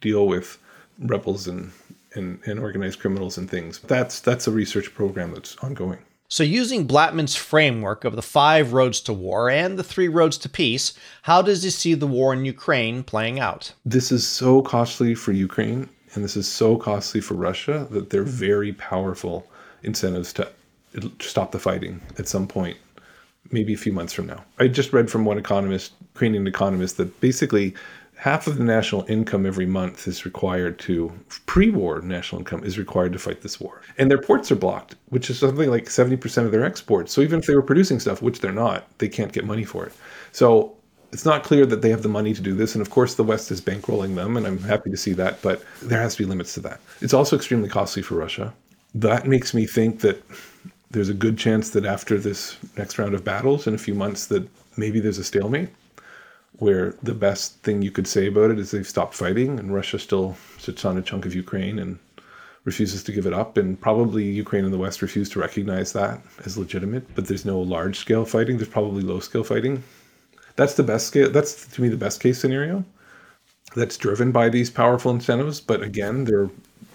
deal 0.00 0.28
with 0.28 0.58
rebels 1.00 1.48
and, 1.48 1.72
and, 2.14 2.40
and 2.46 2.58
organized 2.58 3.00
criminals 3.00 3.38
and 3.38 3.50
things. 3.50 3.80
That's 3.80 4.20
that's 4.20 4.46
a 4.46 4.52
research 4.52 4.94
program 4.94 5.32
that's 5.32 5.56
ongoing. 5.56 5.98
So, 6.30 6.42
using 6.42 6.86
Blattman's 6.86 7.36
framework 7.36 8.04
of 8.04 8.14
the 8.14 8.22
five 8.22 8.74
roads 8.74 9.00
to 9.02 9.14
war 9.14 9.48
and 9.48 9.78
the 9.78 9.84
three 9.84 10.08
roads 10.08 10.36
to 10.38 10.48
peace, 10.48 10.92
how 11.22 11.40
does 11.40 11.62
he 11.62 11.70
see 11.70 11.94
the 11.94 12.06
war 12.06 12.34
in 12.34 12.44
Ukraine 12.44 13.02
playing 13.02 13.40
out? 13.40 13.72
This 13.86 14.12
is 14.12 14.26
so 14.26 14.60
costly 14.60 15.14
for 15.14 15.32
Ukraine 15.32 15.88
and 16.14 16.24
this 16.24 16.36
is 16.36 16.48
so 16.48 16.76
costly 16.76 17.20
for 17.20 17.34
Russia 17.34 17.86
that 17.90 18.10
they're 18.10 18.24
hmm. 18.24 18.30
very 18.30 18.72
powerful 18.72 19.46
incentives 19.82 20.32
to 20.34 20.50
stop 21.20 21.52
the 21.52 21.58
fighting 21.58 22.00
at 22.18 22.26
some 22.26 22.48
point, 22.48 22.76
maybe 23.50 23.72
a 23.74 23.76
few 23.76 23.92
months 23.92 24.12
from 24.12 24.26
now. 24.26 24.44
I 24.58 24.68
just 24.68 24.92
read 24.92 25.10
from 25.10 25.24
one 25.24 25.38
economist, 25.38 25.92
Ukrainian 26.14 26.46
economist, 26.46 26.96
that 26.96 27.20
basically 27.20 27.74
half 28.18 28.48
of 28.48 28.58
the 28.58 28.64
national 28.64 29.04
income 29.08 29.46
every 29.46 29.64
month 29.64 30.08
is 30.08 30.24
required 30.24 30.76
to 30.76 31.12
pre-war 31.46 32.00
national 32.00 32.40
income 32.40 32.64
is 32.64 32.76
required 32.76 33.12
to 33.12 33.18
fight 33.18 33.42
this 33.42 33.60
war. 33.60 33.80
And 33.96 34.10
their 34.10 34.20
ports 34.20 34.50
are 34.50 34.56
blocked 34.56 34.96
which 35.10 35.30
is 35.30 35.38
something 35.38 35.70
like 35.70 35.84
70% 35.84 36.44
of 36.44 36.50
their 36.50 36.64
exports. 36.64 37.12
So 37.12 37.20
even 37.20 37.38
if 37.38 37.46
they 37.46 37.54
were 37.54 37.62
producing 37.62 38.00
stuff 38.00 38.20
which 38.20 38.40
they're 38.40 38.52
not 38.52 38.86
they 38.98 39.08
can't 39.08 39.32
get 39.32 39.44
money 39.44 39.64
for 39.64 39.86
it. 39.86 39.92
So 40.32 40.76
it's 41.12 41.24
not 41.24 41.44
clear 41.44 41.64
that 41.66 41.80
they 41.80 41.90
have 41.90 42.02
the 42.02 42.08
money 42.08 42.34
to 42.34 42.42
do 42.42 42.54
this. 42.54 42.74
And 42.74 42.82
of 42.82 42.90
course 42.90 43.14
the 43.14 43.22
west 43.22 43.52
is 43.52 43.60
bankrolling 43.60 44.16
them 44.16 44.36
and 44.36 44.46
i'm 44.46 44.58
happy 44.58 44.90
to 44.90 44.96
see 44.96 45.12
that 45.12 45.40
but 45.40 45.62
there 45.80 46.02
has 46.02 46.16
to 46.16 46.24
be 46.24 46.28
limits 46.28 46.54
to 46.54 46.60
that. 46.60 46.80
It's 47.00 47.14
also 47.14 47.36
extremely 47.36 47.68
costly 47.68 48.02
for 48.02 48.16
russia. 48.16 48.52
That 48.96 49.28
makes 49.28 49.54
me 49.54 49.64
think 49.64 50.00
that 50.00 50.20
there's 50.90 51.08
a 51.08 51.14
good 51.14 51.38
chance 51.38 51.70
that 51.70 51.84
after 51.84 52.18
this 52.18 52.56
next 52.76 52.98
round 52.98 53.14
of 53.14 53.22
battles 53.22 53.68
in 53.68 53.74
a 53.74 53.78
few 53.78 53.94
months 53.94 54.26
that 54.26 54.48
maybe 54.76 54.98
there's 54.98 55.18
a 55.18 55.24
stalemate 55.24 55.68
where 56.58 56.94
the 57.02 57.14
best 57.14 57.58
thing 57.62 57.82
you 57.82 57.90
could 57.90 58.06
say 58.06 58.26
about 58.26 58.50
it 58.50 58.58
is 58.58 58.70
they've 58.70 58.86
stopped 58.86 59.14
fighting 59.14 59.58
and 59.58 59.72
Russia 59.72 59.98
still 59.98 60.36
sits 60.58 60.84
on 60.84 60.98
a 60.98 61.02
chunk 61.02 61.24
of 61.24 61.34
Ukraine 61.34 61.78
and 61.78 61.98
refuses 62.64 63.02
to 63.04 63.12
give 63.12 63.26
it 63.26 63.32
up. 63.32 63.56
And 63.56 63.80
probably 63.80 64.24
Ukraine 64.24 64.64
and 64.64 64.74
the 64.74 64.78
West 64.78 65.00
refuse 65.00 65.28
to 65.30 65.38
recognize 65.38 65.92
that 65.92 66.20
as 66.44 66.58
legitimate. 66.58 67.14
But 67.14 67.26
there's 67.26 67.44
no 67.44 67.60
large 67.60 67.98
scale 67.98 68.24
fighting, 68.24 68.56
there's 68.58 68.68
probably 68.68 69.02
low 69.02 69.20
scale 69.20 69.44
fighting. 69.44 69.82
That's 70.56 70.74
the 70.74 70.82
best 70.82 71.06
scale, 71.06 71.30
that's 71.30 71.66
to 71.68 71.82
me 71.82 71.88
the 71.88 71.96
best 71.96 72.20
case 72.20 72.40
scenario 72.40 72.84
that's 73.76 73.96
driven 73.96 74.32
by 74.32 74.48
these 74.48 74.70
powerful 74.70 75.12
incentives. 75.12 75.60
But 75.60 75.82
again, 75.82 76.24
there, 76.24 76.50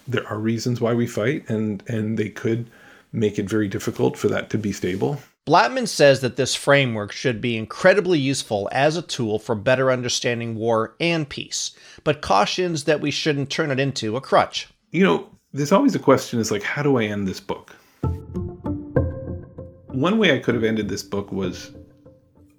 there 0.06 0.26
are 0.28 0.38
reasons 0.38 0.80
why 0.80 0.92
we 0.92 1.06
fight, 1.06 1.48
and, 1.48 1.82
and 1.88 2.18
they 2.18 2.28
could 2.28 2.68
make 3.12 3.38
it 3.38 3.48
very 3.48 3.68
difficult 3.68 4.18
for 4.18 4.28
that 4.28 4.50
to 4.50 4.58
be 4.58 4.72
stable. 4.72 5.20
Blattman 5.46 5.86
says 5.86 6.20
that 6.20 6.36
this 6.36 6.54
framework 6.54 7.12
should 7.12 7.42
be 7.42 7.58
incredibly 7.58 8.18
useful 8.18 8.66
as 8.72 8.96
a 8.96 9.02
tool 9.02 9.38
for 9.38 9.54
better 9.54 9.90
understanding 9.90 10.54
war 10.54 10.96
and 11.00 11.28
peace, 11.28 11.72
but 12.02 12.22
cautions 12.22 12.84
that 12.84 13.02
we 13.02 13.10
shouldn't 13.10 13.50
turn 13.50 13.70
it 13.70 13.78
into 13.78 14.16
a 14.16 14.22
crutch. 14.22 14.68
You 14.90 15.04
know, 15.04 15.28
there's 15.52 15.70
always 15.70 15.94
a 15.94 15.98
question 15.98 16.40
is 16.40 16.50
like, 16.50 16.62
how 16.62 16.82
do 16.82 16.96
I 16.96 17.04
end 17.04 17.28
this 17.28 17.40
book? 17.40 17.76
One 19.88 20.16
way 20.16 20.34
I 20.34 20.38
could 20.38 20.54
have 20.54 20.64
ended 20.64 20.88
this 20.88 21.02
book 21.02 21.30
was 21.30 21.72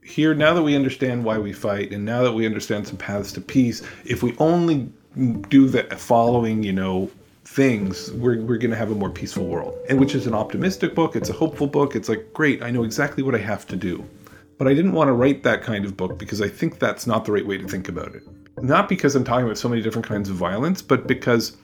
here, 0.04 0.36
now 0.36 0.54
that 0.54 0.62
we 0.62 0.76
understand 0.76 1.26
why 1.26 1.40
we 1.40 1.54
fight, 1.54 1.92
and 1.92 2.06
now 2.06 2.22
that 2.22 2.34
we 2.34 2.46
understand 2.46 2.88
some 2.88 2.98
paths 2.98 3.32
to 3.32 3.42
peace, 3.42 3.82
if 4.06 4.22
we 4.22 4.36
only 4.38 4.88
do 5.50 5.68
the 5.68 5.84
following, 5.98 6.62
you 6.62 6.74
know, 6.74 7.10
things, 7.46 8.12
we're, 8.14 8.42
we're 8.42 8.58
going 8.58 8.72
to 8.72 8.78
have 8.78 8.92
a 8.92 8.96
more 8.96 9.10
peaceful 9.10 9.46
world. 9.46 9.78
And 9.88 10.00
which 10.00 10.16
is 10.16 10.28
an 10.28 10.34
optimistic 10.34 10.96
book, 10.96 11.16
it's 11.16 11.30
a 11.30 11.34
hopeful 11.34 11.68
book. 11.68 11.96
It's 11.96 12.10
like, 12.10 12.34
great, 12.34 12.62
I 12.62 12.72
know 12.72 12.84
exactly 12.84 13.24
what 13.24 13.36
I 13.36 13.40
have 13.40 13.66
to 13.68 13.76
do. 13.76 14.04
But 14.58 14.68
I 14.68 14.74
didn't 14.74 14.94
want 14.94 15.10
to 15.10 15.14
write 15.14 15.44
that 15.44 15.62
kind 15.62 15.86
of 15.86 15.96
book 15.96 16.18
because 16.18 16.42
I 16.42 16.50
think 16.50 16.80
that's 16.80 17.06
not 17.06 17.26
the 17.26 17.32
right 17.32 17.46
way 17.46 17.58
to 17.58 17.68
think 17.68 17.88
about 17.88 18.16
it. 18.16 18.24
Not 18.62 18.88
because 18.88 19.16
I'm 19.16 19.24
talking 19.24 19.46
about 19.46 19.58
so 19.58 19.70
many 19.70 19.82
different 19.82 20.08
kinds 20.08 20.30
of 20.30 20.36
violence, 20.36 20.82
but 20.82 21.08
because 21.08 21.58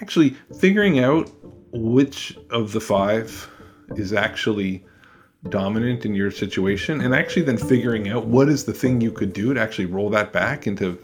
actually 0.00 0.36
figuring 0.60 1.00
out 1.00 1.30
which 1.72 2.36
of 2.50 2.72
the 2.72 2.80
five 2.80 3.50
is 3.96 4.12
actually 4.12 4.84
dominant 5.50 6.04
in 6.04 6.14
your 6.14 6.30
situation 6.30 7.00
and 7.00 7.14
actually 7.14 7.42
then 7.42 7.56
figuring 7.56 8.08
out 8.08 8.26
what 8.26 8.48
is 8.48 8.64
the 8.64 8.72
thing 8.72 9.00
you 9.00 9.10
could 9.10 9.32
do 9.32 9.54
to 9.54 9.60
actually 9.60 9.86
roll 9.86 10.10
that 10.10 10.32
back 10.32 10.66
into 10.66 10.98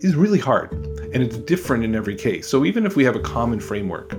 is 0.00 0.16
really 0.16 0.38
hard 0.38 0.72
and 1.12 1.22
it's 1.22 1.36
different 1.38 1.84
in 1.84 1.94
every 1.94 2.16
case. 2.16 2.48
So 2.48 2.64
even 2.64 2.86
if 2.86 2.96
we 2.96 3.04
have 3.04 3.16
a 3.16 3.20
common 3.20 3.60
framework 3.60 4.10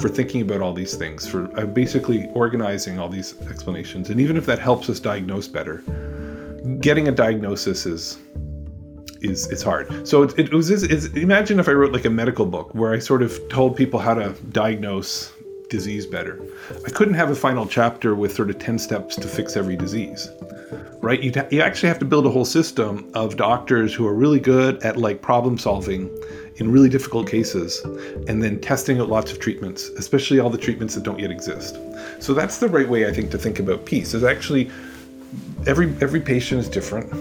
for 0.00 0.08
thinking 0.08 0.42
about 0.42 0.60
all 0.60 0.72
these 0.72 0.94
things 0.94 1.26
for 1.26 1.50
uh, 1.58 1.64
basically 1.66 2.28
organizing 2.34 2.98
all 2.98 3.08
these 3.08 3.34
explanations 3.48 4.10
and 4.10 4.20
even 4.20 4.36
if 4.36 4.46
that 4.46 4.58
helps 4.58 4.90
us 4.90 5.00
diagnose 5.00 5.48
better 5.48 5.82
getting 6.80 7.08
a 7.08 7.12
diagnosis 7.12 7.86
is 7.86 8.18
is 9.22 9.50
it's 9.50 9.62
hard. 9.62 10.06
So 10.06 10.24
it, 10.24 10.38
it 10.38 10.52
was 10.52 10.70
it's, 10.70 11.06
imagine 11.14 11.58
if 11.58 11.68
i 11.68 11.72
wrote 11.72 11.92
like 11.92 12.04
a 12.04 12.10
medical 12.10 12.44
book 12.44 12.74
where 12.74 12.92
i 12.92 12.98
sort 12.98 13.22
of 13.22 13.40
told 13.48 13.76
people 13.76 13.98
how 13.98 14.14
to 14.14 14.34
diagnose 14.50 15.32
disease 15.68 16.06
better. 16.06 16.40
I 16.86 16.90
couldn't 16.90 17.14
have 17.14 17.30
a 17.30 17.34
final 17.34 17.66
chapter 17.66 18.14
with 18.14 18.34
sort 18.34 18.50
of 18.50 18.58
10 18.58 18.78
steps 18.78 19.16
to 19.16 19.28
fix 19.28 19.56
every 19.56 19.76
disease. 19.76 20.30
Right? 21.00 21.22
You, 21.22 21.32
you 21.50 21.60
actually 21.60 21.88
have 21.88 21.98
to 22.00 22.04
build 22.04 22.26
a 22.26 22.30
whole 22.30 22.44
system 22.44 23.10
of 23.14 23.36
doctors 23.36 23.94
who 23.94 24.06
are 24.06 24.14
really 24.14 24.40
good 24.40 24.82
at 24.82 24.96
like 24.96 25.22
problem 25.22 25.58
solving 25.58 26.10
in 26.56 26.72
really 26.72 26.88
difficult 26.88 27.28
cases 27.28 27.80
and 28.28 28.42
then 28.42 28.60
testing 28.60 28.98
out 29.00 29.08
lots 29.08 29.30
of 29.30 29.38
treatments, 29.38 29.88
especially 29.90 30.40
all 30.40 30.50
the 30.50 30.58
treatments 30.58 30.94
that 30.94 31.04
don't 31.04 31.18
yet 31.18 31.30
exist. 31.30 31.78
So 32.18 32.34
that's 32.34 32.58
the 32.58 32.68
right 32.68 32.88
way 32.88 33.06
I 33.06 33.12
think 33.12 33.30
to 33.32 33.38
think 33.38 33.58
about 33.58 33.84
peace. 33.84 34.14
Is 34.14 34.24
actually 34.24 34.70
every 35.66 35.94
every 36.00 36.20
patient 36.20 36.60
is 36.60 36.68
different. 36.68 37.12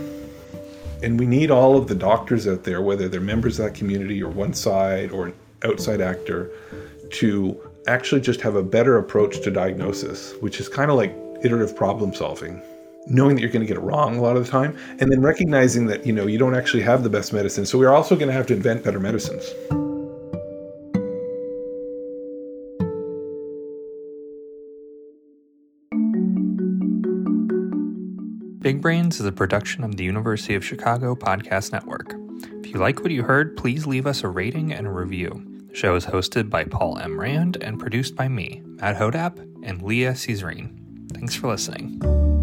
And 1.04 1.20
we 1.20 1.28
need 1.28 1.52
all 1.52 1.78
of 1.78 1.88
the 1.88 1.96
doctors 1.96 2.48
out 2.48 2.64
there, 2.64 2.82
whether 2.82 3.08
they're 3.08 3.22
members 3.22 3.60
of 3.60 3.66
that 3.66 3.76
community 3.76 4.24
or 4.24 4.30
one 4.30 4.54
side 4.54 5.12
or 5.12 5.28
an 5.28 5.34
outside 5.64 6.02
actor, 6.02 6.50
to 7.12 7.65
actually 7.88 8.22
just 8.22 8.42
have 8.42 8.56
a 8.56 8.64
better 8.64 8.98
approach 8.98 9.42
to 9.42 9.52
diagnosis, 9.52 10.34
which 10.40 10.60
is 10.60 10.68
kind 10.68 10.90
of 10.90 10.98
like 10.98 11.16
iterative 11.44 11.76
problem 11.76 12.14
solving. 12.14 12.62
Knowing 13.08 13.36
that 13.36 13.42
you're 13.42 13.52
going 13.52 13.62
to 13.62 13.68
get 13.68 13.78
it 13.78 13.82
wrong 13.82 14.18
a 14.18 14.22
lot 14.22 14.36
of 14.36 14.44
the 14.44 14.52
time, 14.52 14.76
and 15.00 15.12
then 15.12 15.22
recognizing 15.22 15.86
that 15.86 16.06
you 16.06 16.12
know 16.12 16.26
you 16.26 16.40
don't 16.40 16.56
actually 16.56 16.82
have 16.82 17.04
the 17.04 17.10
best 17.10 17.34
medicine, 17.34 17.66
so 17.66 17.78
we're 17.78 17.94
also 17.94 18.16
going 18.16 18.28
to 18.28 18.34
have 18.34 18.48
to 18.48 18.54
invent 18.54 18.84
better 18.84 19.00
medicines. 19.00 19.52
Big 28.60 28.82
Brains 28.82 29.20
is 29.20 29.28
a 29.28 29.32
production 29.32 29.84
of 29.84 29.96
the 29.96 30.04
University 30.04 30.56
of 30.56 30.66
Chicago 30.66 31.14
Podcast 31.14 31.72
Network. 31.72 32.16
If 32.66 32.74
you 32.74 32.80
like 32.80 33.02
what 33.02 33.12
you 33.12 33.22
heard, 33.22 33.56
please 33.56 33.86
leave 33.86 34.08
us 34.08 34.24
a 34.24 34.28
rating 34.28 34.74
and 34.74 34.88
a 34.88 34.90
review 34.90 35.55
show 35.76 35.96
is 35.96 36.06
hosted 36.06 36.50
by 36.50 36.64
Paul 36.64 36.98
M. 37.00 37.20
Rand 37.20 37.58
and 37.62 37.80
produced 37.80 38.16
by 38.16 38.28
me, 38.28 38.62
Matt 38.66 38.96
Hodapp, 38.96 39.40
and 39.64 39.82
Leah 39.82 40.14
Ceccarelli. 40.14 40.72
Thanks 41.12 41.36
for 41.36 41.48
listening. 41.48 42.35